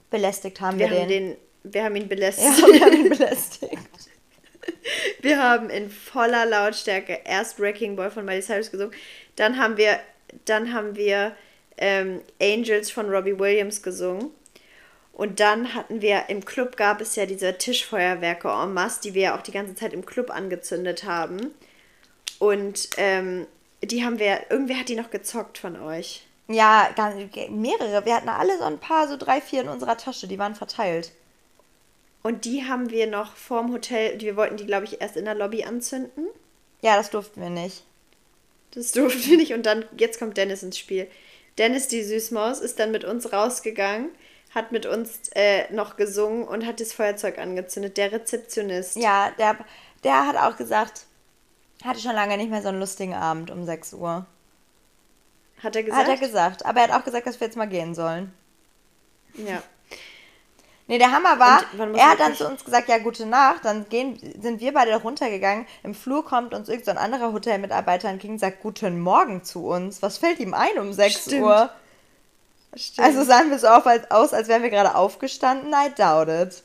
[0.09, 1.29] belästigt haben wir, wir haben den.
[1.31, 1.37] den.
[1.63, 2.47] Wir haben ihn belästigt.
[2.59, 3.77] Ja, wir haben ihn belästigt.
[5.21, 8.93] wir haben in voller Lautstärke erst Wrecking Ball von Miley Cyrus gesungen,
[9.35, 9.99] dann haben wir,
[10.45, 11.35] dann haben wir
[11.77, 14.31] ähm, Angels von Robbie Williams gesungen
[15.13, 19.21] und dann hatten wir im Club gab es ja diese Tischfeuerwerke en masse, die wir
[19.21, 21.53] ja auch die ganze Zeit im Club angezündet haben.
[22.39, 23.45] Und ähm,
[23.83, 26.25] die haben wir, irgendwer hat die noch gezockt von euch.
[26.47, 26.89] Ja,
[27.49, 28.05] mehrere.
[28.05, 31.11] Wir hatten alle so ein paar, so drei, vier in unserer Tasche, die waren verteilt.
[32.23, 35.35] Und die haben wir noch vorm Hotel, wir wollten die, glaube ich, erst in der
[35.35, 36.27] Lobby anzünden.
[36.81, 37.83] Ja, das durften wir nicht.
[38.71, 39.53] Das durften wir nicht.
[39.53, 41.07] Und dann, jetzt kommt Dennis ins Spiel.
[41.57, 44.09] Dennis, die Süßmaus, ist dann mit uns rausgegangen
[44.53, 48.97] hat mit uns äh, noch gesungen und hat das Feuerzeug angezündet, der Rezeptionist.
[48.97, 49.57] Ja, der,
[50.03, 51.05] der hat auch gesagt,
[51.83, 54.25] hatte schon lange nicht mehr so einen lustigen Abend um 6 Uhr.
[55.63, 56.01] Hat er gesagt?
[56.01, 56.65] Hat er gesagt.
[56.65, 58.33] Aber er hat auch gesagt, dass wir jetzt mal gehen sollen.
[59.33, 59.61] Ja.
[60.87, 61.63] Nee, der Hammer war,
[61.95, 63.63] er hat dann zu uns gesagt, ja, gute Nacht.
[63.63, 65.65] Dann gehen, sind wir beide runtergegangen.
[65.83, 70.01] Im Flur kommt uns irgendein so anderer Hotelmitarbeiter entgegen und sagt, guten Morgen zu uns.
[70.01, 71.43] Was fällt ihm ein um 6 Stimmt.
[71.43, 71.69] Uhr?
[72.75, 73.07] Stimmt.
[73.07, 75.73] Also sahen wir so auf, als, aus, als wären wir gerade aufgestanden.
[75.73, 76.63] I doubt it.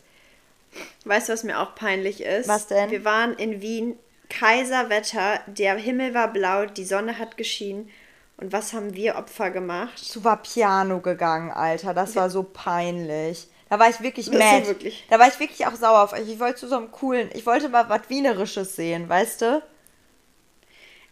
[1.05, 2.49] Weißt du, was mir auch peinlich ist?
[2.49, 2.91] Was denn?
[2.91, 3.99] Wir waren in Wien,
[4.29, 7.91] Kaiserwetter, der Himmel war blau, die Sonne hat geschienen.
[8.39, 10.15] Und was haben wir Opfer gemacht?
[10.15, 11.95] Du war Piano gegangen, Alter.
[11.95, 13.49] Das war so peinlich.
[13.71, 14.67] Da war ich wirklich mad.
[14.67, 15.05] Wirklich.
[15.09, 16.29] Da war ich wirklich auch sauer auf euch.
[16.29, 19.63] Ich wollte zu so einem coolen, ich wollte mal was Wienerisches sehen, weißt du?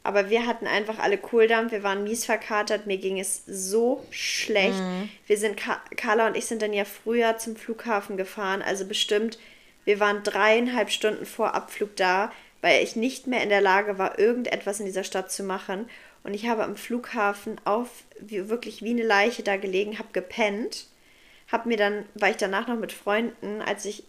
[0.07, 4.79] Aber wir hatten einfach alle Kohldampf, wir waren mies verkatert, mir ging es so schlecht.
[4.79, 5.09] Mhm.
[5.27, 5.59] Wir sind,
[5.97, 9.39] Carla und ich sind dann ja früher zum Flughafen gefahren, also bestimmt,
[9.87, 12.31] wir waren dreieinhalb Stunden vor Abflug da,
[12.61, 15.89] weil ich nicht mehr in der Lage war, irgendetwas in dieser Stadt zu machen.
[16.23, 17.89] Und ich habe am Flughafen auf,
[18.19, 20.87] wie, wirklich wie eine Leiche da gelegen, habe gepennt.
[21.51, 24.05] Hab mir dann, war ich danach noch mit Freunden, als ich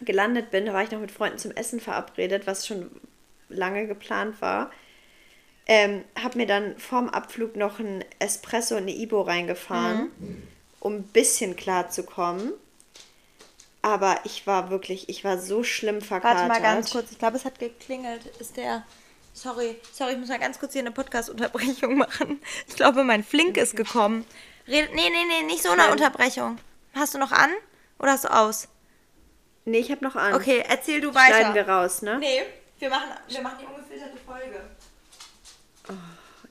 [0.00, 2.90] gelandet bin, da war ich noch mit Freunden zum Essen verabredet, was schon
[3.48, 4.70] lange geplant war
[5.66, 10.42] ähm, habe mir dann vorm Abflug noch ein Espresso und eine Ibo reingefahren, mhm.
[10.80, 12.52] um ein bisschen klar zu kommen.
[13.82, 16.48] Aber ich war wirklich, ich war so schlimm verkatert.
[16.48, 18.26] Warte mal ganz kurz, ich glaube, es hat geklingelt.
[18.38, 18.84] Ist der.
[19.32, 22.40] Sorry, sorry, ich muss mal ganz kurz hier eine Podcast-Unterbrechung machen.
[22.68, 24.24] Ich glaube, mein Flink ist gekommen.
[24.66, 26.58] Red, nee, nee, nee, nicht so eine Unterbrechung.
[26.94, 27.50] Hast du noch an
[27.98, 28.68] oder hast du aus?
[29.66, 30.34] Nee, ich habe noch an.
[30.34, 31.38] Okay, erzähl du weiter.
[31.38, 32.18] Schneiden wir raus, ne?
[32.18, 32.42] Nee,
[32.78, 34.60] wir machen, wir machen die ungefilterte Folge.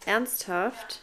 [0.05, 1.01] Ernsthaft?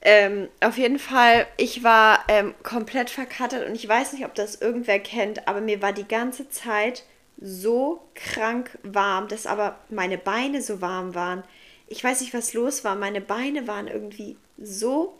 [0.00, 4.56] Ähm, auf jeden Fall, ich war ähm, komplett verkatert und ich weiß nicht, ob das
[4.56, 7.04] irgendwer kennt, aber mir war die ganze Zeit
[7.40, 11.42] so krank warm, dass aber meine Beine so warm waren.
[11.88, 12.94] Ich weiß nicht, was los war.
[12.94, 15.16] Meine Beine waren irgendwie so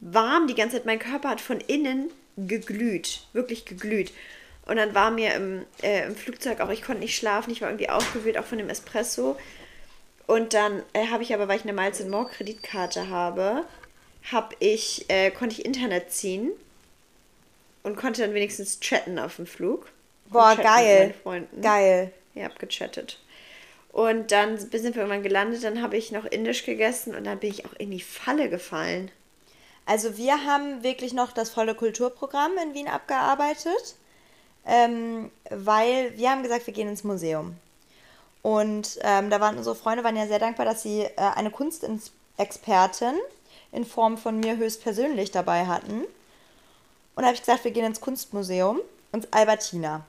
[0.00, 0.86] warm die ganze Zeit.
[0.86, 4.12] Mein Körper hat von innen geglüht, wirklich geglüht.
[4.66, 7.68] Und dann war mir im, äh, im Flugzeug auch, ich konnte nicht schlafen, ich war
[7.68, 9.36] irgendwie aufgewühlt, auch von dem Espresso.
[10.26, 13.64] Und dann äh, habe ich aber, weil ich eine Miles More Kreditkarte habe,
[14.32, 16.52] habe ich, äh, konnte ich Internet ziehen.
[17.82, 19.92] und konnte dann wenigstens chatten auf dem Flug.
[20.30, 21.14] Boah, geil.
[21.60, 22.12] Geil.
[22.34, 23.20] Ja, hab gechattet.
[23.92, 27.50] Und dann sind wir irgendwann gelandet, dann habe ich noch indisch gegessen und dann bin
[27.50, 29.10] ich auch in die Falle gefallen.
[29.86, 33.94] Also wir haben wirklich noch das volle Kulturprogramm in Wien abgearbeitet,
[34.66, 37.56] ähm, weil wir haben gesagt, wir gehen ins Museum.
[38.44, 43.14] Und ähm, da waren unsere Freunde waren ja sehr dankbar, dass sie äh, eine Kunstexpertin
[43.72, 46.02] in Form von mir höchstpersönlich dabei hatten.
[46.02, 48.82] Und da habe ich gesagt, wir gehen ins Kunstmuseum,
[49.12, 50.04] ins Albertina.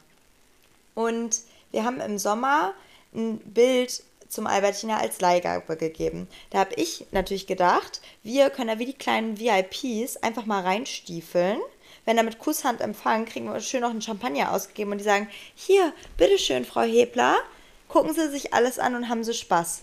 [0.96, 1.40] Und
[1.72, 2.74] wir haben im Sommer
[3.14, 6.28] ein Bild zum Albertina als Leihgabe gegeben.
[6.50, 11.62] Da habe ich natürlich gedacht, wir können da wie die kleinen VIPs einfach mal reinstiefeln.
[12.04, 15.30] Wenn er mit Kusshand empfangen, kriegen wir schön noch einen Champagner ausgegeben und die sagen,
[15.56, 17.38] hier, bitteschön, Frau Hebler,
[17.88, 19.82] gucken Sie sich alles an und haben Sie Spaß.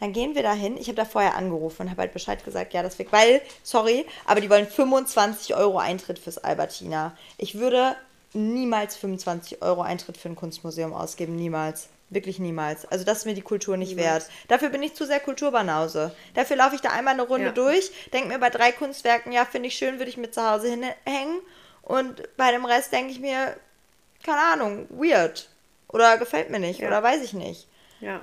[0.00, 0.76] Dann gehen wir dahin.
[0.76, 4.06] Ich habe da vorher angerufen und habe halt Bescheid gesagt, ja, das wird, weil, sorry,
[4.26, 7.16] aber die wollen 25 Euro Eintritt fürs Albertina.
[7.36, 7.96] Ich würde
[8.32, 11.88] niemals 25 Euro Eintritt für ein Kunstmuseum ausgeben, niemals.
[12.10, 12.86] Wirklich niemals.
[12.86, 14.26] Also das ist mir die Kultur nicht wert.
[14.46, 16.14] Dafür bin ich zu sehr Kulturbanause.
[16.34, 17.52] Dafür laufe ich da einmal eine Runde Ja.
[17.52, 20.68] durch, denke mir bei drei Kunstwerken, ja, finde ich schön, würde ich mir zu Hause
[20.70, 21.40] hinhängen.
[21.82, 23.56] Und bei dem Rest denke ich mir,
[24.24, 25.48] keine Ahnung, weird.
[25.88, 26.80] Oder gefällt mir nicht.
[26.80, 26.88] Ja.
[26.88, 27.66] Oder weiß ich nicht.
[28.00, 28.20] Ja.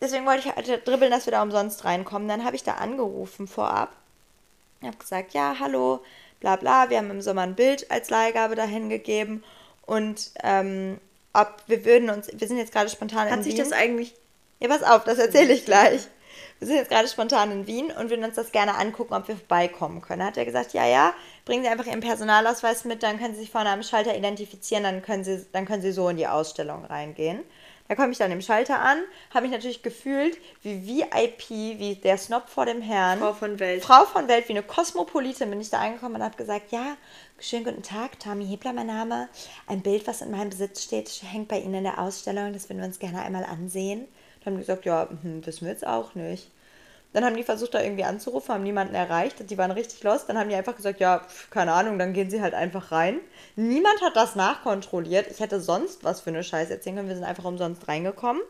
[0.00, 2.28] Deswegen wollte ich halt dribbeln, dass wir da umsonst reinkommen.
[2.28, 3.92] Dann habe ich da angerufen vorab.
[4.80, 6.00] Ich habe gesagt, ja, hallo,
[6.40, 9.42] bla bla, wir haben im Sommer ein Bild als Leihgabe dahin gegeben.
[9.86, 11.00] Und ähm,
[11.32, 13.64] ob wir würden uns, wir sind jetzt gerade spontan in Hat sich Wien.
[13.64, 14.14] das eigentlich.
[14.60, 16.08] Ja, pass auf, das erzähle ich gleich.
[16.58, 19.36] Wir sind jetzt gerade spontan in Wien und würden uns das gerne angucken, ob wir
[19.36, 20.20] vorbeikommen können.
[20.20, 21.12] Da hat er gesagt, ja, ja,
[21.44, 25.02] bringen Sie einfach Ihren Personalausweis mit, dann können Sie sich vorne am Schalter identifizieren, dann
[25.02, 27.40] können Sie, dann können Sie so in die Ausstellung reingehen.
[27.88, 28.98] Da komme ich dann im Schalter an,
[29.32, 33.20] habe mich natürlich gefühlt wie VIP, wie der Snob vor dem Herrn.
[33.20, 33.84] Frau von Welt.
[33.84, 36.96] Frau von Welt, wie eine Kosmopolitin bin ich da angekommen und habe gesagt, ja,
[37.38, 39.28] schönen guten Tag, Tami Hebler mein Name.
[39.68, 42.78] Ein Bild, was in meinem Besitz steht, hängt bei Ihnen in der Ausstellung, das würden
[42.78, 44.08] wir uns gerne einmal ansehen.
[44.46, 46.50] Haben die gesagt, ja, hm, wissen wir jetzt auch nicht.
[47.12, 49.48] Dann haben die versucht, da irgendwie anzurufen, haben niemanden erreicht.
[49.48, 50.28] Die waren richtig lost.
[50.28, 53.20] Dann haben die einfach gesagt, ja, pf, keine Ahnung, dann gehen sie halt einfach rein.
[53.56, 55.26] Niemand hat das nachkontrolliert.
[55.30, 57.08] Ich hätte sonst was für eine Scheiße erzählen können.
[57.08, 58.42] Wir sind einfach umsonst reingekommen.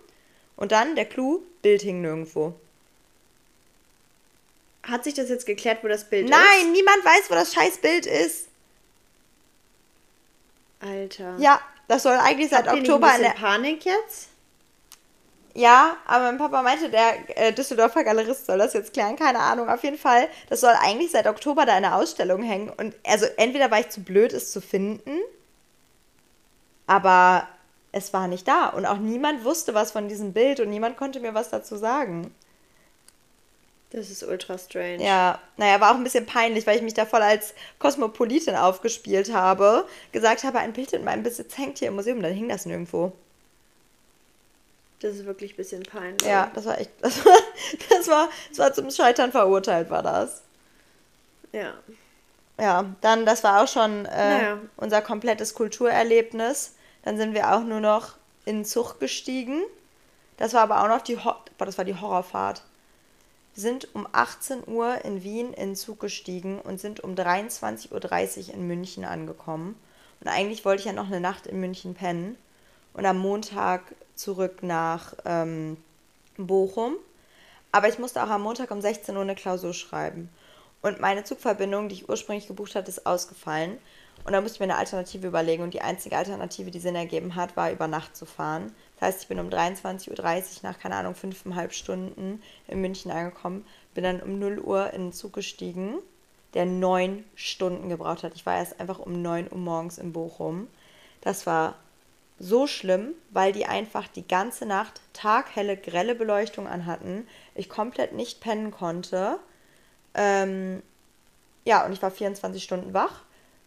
[0.56, 2.54] Und dann der Clou, Bild hing nirgendwo.
[4.82, 8.06] Hat sich das jetzt geklärt, wo das Bild Nein, niemand weiß, wo das scheiß Bild
[8.06, 8.46] ist.
[8.46, 8.48] ist?
[10.80, 11.36] Alter.
[11.38, 13.30] Ja, das soll eigentlich seit Habt nicht Oktober ein in der.
[13.30, 14.28] bisschen Panik jetzt?
[15.56, 19.70] Ja, aber mein Papa meinte, der äh, Düsseldorfer Galerist soll das jetzt klären, keine Ahnung.
[19.70, 22.68] Auf jeden Fall, das soll eigentlich seit Oktober da in der Ausstellung hängen.
[22.68, 25.18] Und also entweder war ich zu blöd, es zu finden,
[26.86, 27.48] aber
[27.90, 28.66] es war nicht da.
[28.66, 32.34] Und auch niemand wusste was von diesem Bild und niemand konnte mir was dazu sagen.
[33.92, 35.02] Das ist ultra strange.
[35.02, 39.32] Ja, naja, war auch ein bisschen peinlich, weil ich mich da voll als Kosmopolitin aufgespielt
[39.32, 39.86] habe.
[40.12, 43.12] Gesagt habe, ein Bild in meinem Besitz hängt hier im Museum, dann hing das nirgendwo.
[45.00, 46.26] Das ist wirklich ein bisschen peinlich.
[46.26, 47.36] Ja, das war echt, das war,
[47.90, 50.42] das war, das war zum Scheitern verurteilt, war das.
[51.52, 51.74] Ja.
[52.58, 54.58] Ja, dann, das war auch schon äh, Naja.
[54.76, 56.74] unser komplettes Kulturerlebnis.
[57.02, 58.14] Dann sind wir auch nur noch
[58.46, 59.62] in den Zug gestiegen.
[60.38, 62.62] Das war aber auch noch die, Ho boah, das war die Horrorfahrt.
[63.54, 68.48] Wir sind um 18 Uhr in Wien in den Zug gestiegen und sind um 23.30
[68.48, 69.78] Uhr in München angekommen.
[70.20, 72.36] Und eigentlich wollte ich ja noch eine Nacht in München pennen
[72.94, 73.82] und am Montag
[74.16, 75.76] zurück nach ähm,
[76.36, 76.96] Bochum.
[77.72, 80.30] Aber ich musste auch am Montag um 16 Uhr eine Klausur schreiben.
[80.82, 83.78] Und meine Zugverbindung, die ich ursprünglich gebucht hatte, ist ausgefallen.
[84.24, 85.62] Und da musste ich mir eine Alternative überlegen.
[85.62, 88.72] Und die einzige Alternative, die Sinn ergeben hat, war über Nacht zu fahren.
[88.98, 90.16] Das heißt, ich bin um 23.30 Uhr
[90.62, 93.66] nach, keine Ahnung, fünfeinhalb Stunden in München angekommen.
[93.94, 95.94] Bin dann um 0 Uhr in den Zug gestiegen,
[96.54, 98.34] der neun Stunden gebraucht hat.
[98.34, 100.68] Ich war erst einfach um 9 Uhr morgens in Bochum.
[101.20, 101.74] Das war
[102.38, 107.26] so schlimm, weil die einfach die ganze Nacht taghelle, grelle Beleuchtung anhatten.
[107.54, 109.38] Ich komplett nicht pennen konnte.
[110.14, 110.82] Ähm,
[111.64, 113.22] ja, und ich war 24 Stunden wach.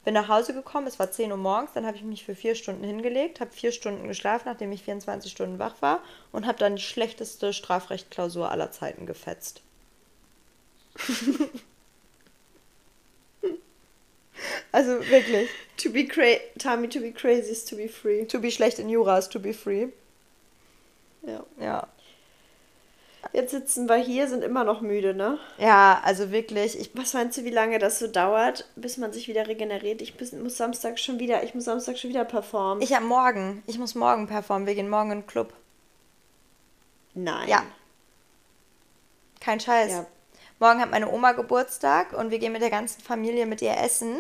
[0.06, 2.56] Bin nach Hause gekommen, es war 10 Uhr morgens, dann habe ich mich für vier
[2.56, 6.02] Stunden hingelegt, habe vier Stunden geschlafen, nachdem ich 24 Stunden wach war
[6.32, 9.62] und habe dann die schlechteste Strafrechtklausur aller Zeiten gefetzt.
[14.72, 15.50] also wirklich.
[15.78, 18.26] To be cra Tommy, to be crazy is to be free.
[18.26, 19.88] To be schlecht in Jura is to be free.
[21.24, 21.44] Ja.
[21.60, 21.88] Ja.
[23.34, 25.38] Jetzt sitzen wir hier, sind immer noch müde, ne?
[25.58, 29.28] Ja, also wirklich, ich Was meinst du, wie lange das so dauert, bis man sich
[29.28, 30.02] wieder regeneriert?
[30.02, 32.82] Ich bis- muss Samstag schon wieder, ich muss Samstag schon wieder performen.
[32.82, 33.62] Ich habe morgen.
[33.68, 34.66] Ich muss morgen performen.
[34.68, 35.54] Wir gehen morgen in den Club.
[37.14, 37.48] Nein.
[37.50, 37.64] Ja.
[39.42, 39.92] Kein Scheiß.
[39.92, 40.06] Ja.
[40.60, 44.20] Morgen hat meine Oma Geburtstag und wir gehen mit der ganzen Familie mit ihr essen.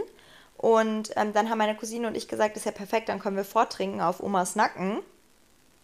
[0.59, 3.37] Und ähm, dann haben meine Cousine und ich gesagt, das ist ja perfekt, dann können
[3.37, 4.99] wir vortrinken auf Omas Nacken.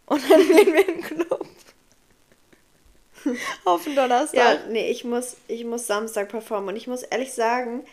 [0.06, 1.48] Und dann gehen wir in den Club.
[3.64, 4.38] auf den Donnerstag.
[4.38, 6.70] Ja, nee, ich muss, ich muss Samstag performen.
[6.70, 7.86] Und ich muss ehrlich sagen,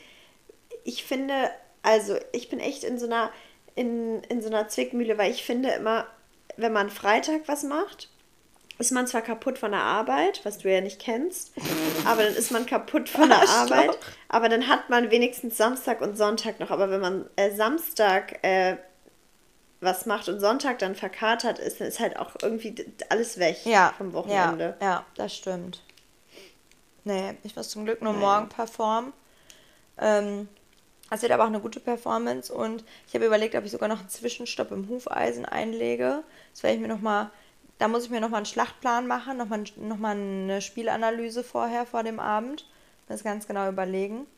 [0.82, 1.52] ich finde,
[1.82, 3.30] also ich bin echt in so einer,
[3.76, 6.08] in, in so einer Zwickmühle, weil ich finde immer,
[6.56, 8.08] wenn man Freitag was macht,
[8.78, 11.52] ist man zwar kaputt von der Arbeit, was du ja nicht kennst,
[12.04, 13.98] aber dann ist man kaputt von der Arbeit,
[14.28, 16.70] aber dann hat man wenigstens Samstag und Sonntag noch.
[16.70, 18.76] Aber wenn man äh, Samstag äh,
[19.82, 22.74] was macht und Sonntag dann verkatert ist, dann ist halt auch irgendwie
[23.08, 24.76] alles weg ja, vom Wochenende.
[24.80, 25.82] Ja, ja, das stimmt.
[27.04, 28.20] Nee, ich muss zum Glück nur Nein.
[28.20, 29.12] morgen performen.
[29.98, 30.48] Ähm,
[31.10, 33.98] es wird aber auch eine gute Performance und ich habe überlegt, ob ich sogar noch
[33.98, 36.22] einen Zwischenstopp im Hufeisen einlege.
[36.52, 37.30] Das werde ich mir nochmal,
[37.82, 42.04] da muss ich mir nochmal einen Schlachtplan machen, nochmal noch mal eine Spielanalyse vorher, vor
[42.04, 42.64] dem Abend.
[43.08, 44.28] Das ganz genau überlegen.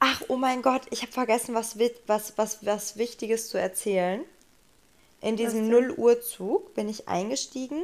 [0.00, 4.24] Ach, oh mein Gott, ich habe vergessen, was, was, was, was Wichtiges zu erzählen.
[5.20, 7.82] In diesem 0 Uhr Zug bin ich eingestiegen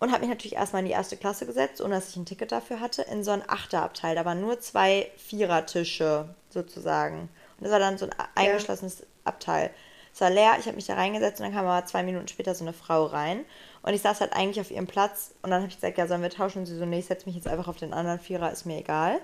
[0.00, 2.50] und habe mich natürlich erstmal in die erste Klasse gesetzt, ohne dass ich ein Ticket
[2.50, 4.16] dafür hatte, in so ein Achterabteil.
[4.16, 7.28] Da waren nur zwei Vierertische sozusagen.
[7.58, 9.06] Und das war dann so ein eingeschlossenes ja.
[9.22, 9.70] Abteil.
[10.12, 12.56] Es war leer, ich habe mich da reingesetzt und dann kam aber zwei Minuten später
[12.56, 13.44] so eine Frau rein.
[13.86, 16.20] Und ich saß halt eigentlich auf ihrem Platz und dann habe ich gesagt, ja, sollen
[16.20, 16.58] wir tauschen?
[16.58, 18.78] Und sie so, nee, ich setze mich jetzt einfach auf den anderen Vierer, ist mir
[18.78, 19.20] egal.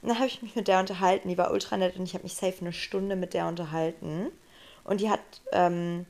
[0.00, 2.22] Und dann habe ich mich mit der unterhalten, die war ultra nett und ich habe
[2.22, 4.28] mich safe eine Stunde mit der unterhalten.
[4.84, 5.18] Und die hat,
[5.50, 6.06] ähm,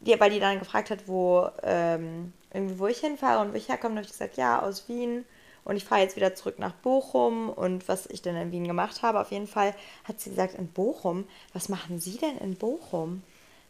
[0.00, 3.70] die, weil die dann gefragt hat, wo, ähm, irgendwie, wo ich hinfahre und wo ich
[3.70, 5.24] herkomme, habe ich gesagt, ja, aus Wien.
[5.64, 9.00] Und ich fahre jetzt wieder zurück nach Bochum und was ich denn in Wien gemacht
[9.00, 9.18] habe.
[9.18, 9.74] Auf jeden Fall
[10.04, 11.24] hat sie gesagt, in Bochum,
[11.54, 13.22] was machen Sie denn in Bochum?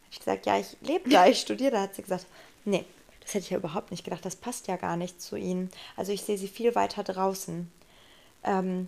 [0.03, 1.81] Habe ich gesagt, ja, ich lebe da, ich studiere da.
[1.83, 2.25] Hat sie gesagt,
[2.65, 2.83] nee,
[3.21, 4.25] das hätte ich ja überhaupt nicht gedacht.
[4.25, 5.69] Das passt ja gar nicht zu Ihnen.
[5.95, 7.71] Also ich sehe Sie viel weiter draußen.
[8.43, 8.87] Ähm,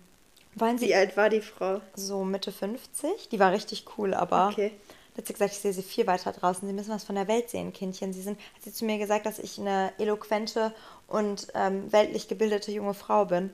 [0.55, 1.81] wollen Sie, Wie alt war die Frau?
[1.95, 3.29] So Mitte 50.
[3.29, 4.71] Die war richtig cool, aber okay.
[5.15, 6.67] Hat sie gesagt, ich sehe sie viel weiter draußen.
[6.67, 8.13] Sie müssen was von der Welt sehen, Kindchen.
[8.13, 10.73] Sie sind, hat sie zu mir gesagt, dass ich eine eloquente
[11.07, 13.51] und ähm, weltlich gebildete junge Frau bin.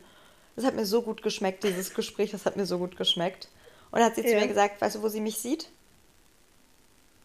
[0.56, 3.50] Das hat mir so gut geschmeckt, dieses Gespräch, das hat mir so gut geschmeckt.
[3.92, 4.30] Und hat sie ja.
[4.30, 5.70] zu mir gesagt, weißt du, wo sie mich sieht?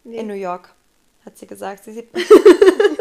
[0.03, 0.17] Nee.
[0.17, 0.73] In New York,
[1.25, 1.85] hat sie gesagt.
[1.85, 2.09] Sie sieht.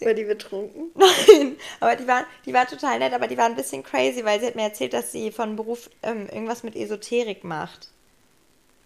[0.00, 0.90] War die betrunken?
[0.94, 4.40] Nein, aber die war, die war total nett, aber die war ein bisschen crazy, weil
[4.40, 7.88] sie hat mir erzählt, dass sie von Beruf ähm, irgendwas mit Esoterik macht.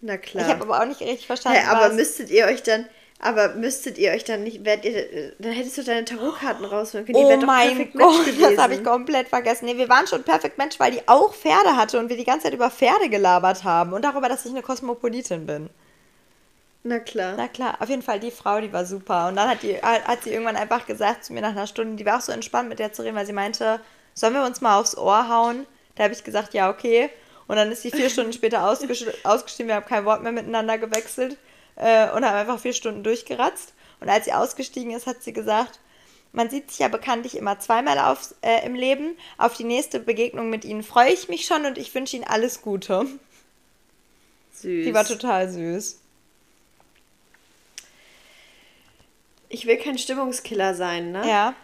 [0.01, 0.45] Na klar.
[0.45, 1.61] Ich habe aber auch nicht richtig verstanden.
[1.61, 1.95] Hey, aber was.
[1.95, 2.87] müsstet ihr euch dann,
[3.21, 7.19] aber müsstet ihr euch dann nicht, werdet ihr, dann hättest du deine Tarotkarten rausholen können.
[7.19, 9.67] Die oh mein Gott, das habe ich komplett vergessen.
[9.67, 12.45] Nee, wir waren schon Perfect Match, weil die auch Pferde hatte und wir die ganze
[12.45, 15.71] Zeit über Pferde gelabert haben und darüber, dass ich eine Kosmopolitin bin.
[16.85, 17.35] Na klar.
[17.37, 19.29] Na klar, auf jeden Fall die Frau, die war super.
[19.29, 22.05] Und dann hat, die, hat sie irgendwann einfach gesagt zu mir nach einer Stunde, die
[22.05, 23.81] war auch so entspannt mit der zu reden, weil sie meinte,
[24.15, 25.67] sollen wir uns mal aufs Ohr hauen?
[25.95, 27.11] Da habe ich gesagt, ja, okay.
[27.47, 29.69] Und dann ist sie vier Stunden später ausgestiegen.
[29.69, 31.37] Wir haben kein Wort mehr miteinander gewechselt
[31.77, 33.75] äh, und haben einfach vier Stunden durchgeratzt.
[34.01, 35.79] Und als sie ausgestiegen ist, hat sie gesagt,
[36.33, 39.17] man sieht sich ja bekanntlich immer zweimal aufs, äh, im Leben.
[39.39, 42.63] Auf die nächste Begegnung mit Ihnen freue ich mich schon und ich wünsche Ihnen alles
[42.63, 43.07] Gute.
[44.55, 44.85] Süß.
[44.87, 46.02] Die war total süß.
[49.53, 51.29] Ich will kein Stimmungskiller sein, ne?
[51.29, 51.55] Ja.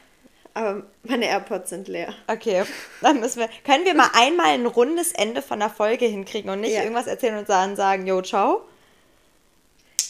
[0.52, 2.12] Aber meine AirPods sind leer.
[2.26, 2.64] Okay,
[3.00, 3.48] dann müssen wir.
[3.64, 6.82] Können wir mal einmal ein rundes Ende von der Folge hinkriegen und nicht ja.
[6.82, 8.68] irgendwas erzählen und dann sagen, yo, ciao?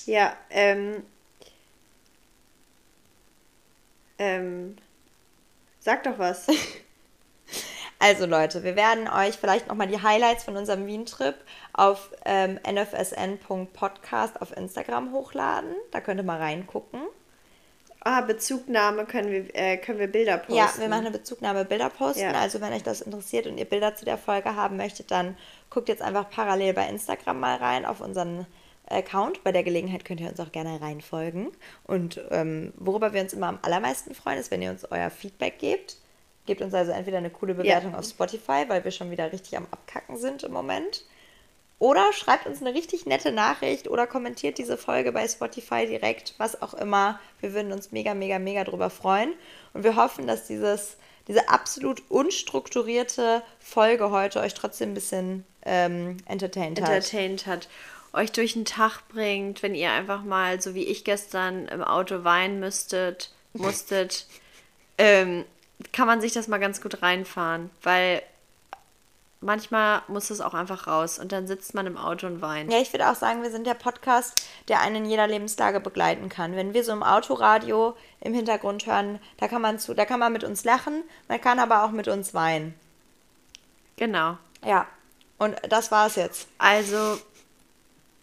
[0.07, 1.05] Ja, ähm.
[4.19, 4.77] Ähm.
[5.79, 6.49] Sag doch was.
[8.01, 11.35] Also Leute, wir werden euch vielleicht nochmal die Highlights von unserem Wien-Trip
[11.73, 15.75] auf ähm, nfsn.podcast auf Instagram hochladen.
[15.91, 17.01] Da könnt ihr mal reingucken.
[18.01, 20.55] Ah, Bezugnahme können wir, äh, können wir Bilder posten.
[20.55, 22.23] Ja, wir machen eine Bezugnahme Bilder posten.
[22.23, 22.33] Ja.
[22.33, 25.37] Also wenn euch das interessiert und ihr Bilder zu der Folge haben möchtet, dann
[25.69, 28.47] guckt jetzt einfach parallel bei Instagram mal rein auf unseren
[28.87, 29.43] Account.
[29.43, 31.49] Bei der Gelegenheit könnt ihr uns auch gerne reinfolgen.
[31.85, 35.59] Und ähm, worüber wir uns immer am allermeisten freuen, ist, wenn ihr uns euer Feedback
[35.59, 35.97] gebt.
[36.47, 37.99] Gebt uns also entweder eine coole Bewertung ja.
[37.99, 41.05] auf Spotify, weil wir schon wieder richtig am Abkacken sind im Moment.
[41.79, 46.61] Oder schreibt uns eine richtig nette Nachricht oder kommentiert diese Folge bei Spotify direkt, was
[46.61, 47.21] auch immer.
[47.41, 49.33] Wir würden uns mega, mega, mega drüber freuen.
[49.75, 50.97] Und wir hoffen, dass dieses,
[51.29, 56.89] diese absolut unstrukturierte Folge heute euch trotzdem ein bisschen ähm, entertained hat.
[56.89, 57.69] Entertained hat.
[58.13, 62.25] Euch durch den Tag bringt, wenn ihr einfach mal, so wie ich gestern im Auto
[62.25, 64.27] weinen müsstet, musstet,
[64.99, 65.45] ähm,
[65.93, 67.71] kann man sich das mal ganz gut reinfahren.
[67.83, 68.23] Weil
[69.41, 72.73] manchmal muss es auch einfach raus und dann sitzt man im Auto und weint.
[72.73, 76.29] Ja, ich würde auch sagen, wir sind der Podcast, der einen in jeder Lebenslage begleiten
[76.29, 76.57] kann.
[76.57, 80.33] Wenn wir so im Autoradio im Hintergrund hören, da kann man zu, da kann man
[80.33, 82.75] mit uns lachen, man kann aber auch mit uns weinen.
[83.97, 84.39] Genau.
[84.65, 84.87] Ja.
[85.39, 86.49] Und das war's jetzt.
[86.59, 87.19] Also,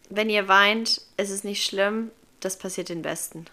[0.09, 2.11] wenn ihr weint, ist es nicht schlimm.
[2.41, 3.45] Das passiert den Besten.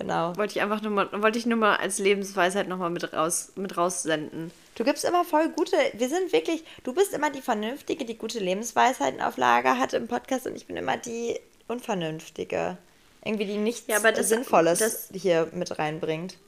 [0.00, 0.34] Genau.
[0.36, 3.76] Wollte ich einfach nur mal, wollte ich nur mal als Lebensweisheit nochmal mit, raus, mit
[3.76, 4.50] raussenden.
[4.74, 8.38] Du gibst immer voll gute, wir sind wirklich, du bist immer die Vernünftige, die gute
[8.38, 11.38] Lebensweisheiten auf Lager hat im Podcast und ich bin immer die
[11.68, 12.78] Unvernünftige.
[13.22, 16.38] Irgendwie, die nichts Ja, aber das- Sinnvolles das- hier mit reinbringt.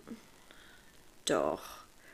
[1.27, 1.61] Doch.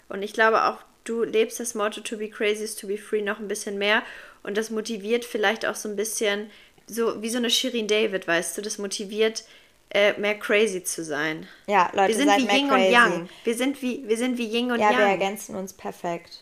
[0.08, 3.22] Und ich glaube auch, du lebst das Motto to be crazy is to be free
[3.22, 4.02] noch ein bisschen mehr.
[4.42, 6.50] Und das motiviert vielleicht auch so ein bisschen,
[6.88, 9.44] so wie so eine Shirin David, weißt du, das motiviert,
[9.90, 11.46] äh, mehr crazy zu sein.
[11.66, 12.84] Ja, Leute, wir sind seid wie mehr Yin crazy.
[12.86, 13.28] und Yang.
[13.44, 15.10] Wir sind wie, wir sind wie Yin und Ja, wir Yang.
[15.10, 16.40] ergänzen uns perfekt,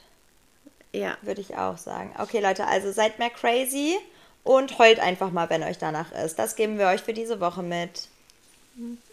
[0.92, 1.16] Ja.
[1.22, 2.12] würde ich auch sagen.
[2.18, 3.96] Okay, Leute, also seid mehr crazy
[4.44, 6.38] und heult einfach mal, wenn euch danach ist.
[6.38, 8.08] Das geben wir euch für diese Woche mit.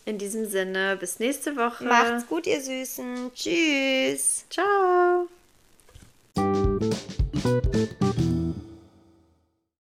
[0.06, 1.86] In diesem Sinne, bis nächste Woche.
[1.86, 3.32] Macht's gut, ihr Süßen.
[3.34, 4.44] Tschüss.
[4.50, 5.28] Ciao.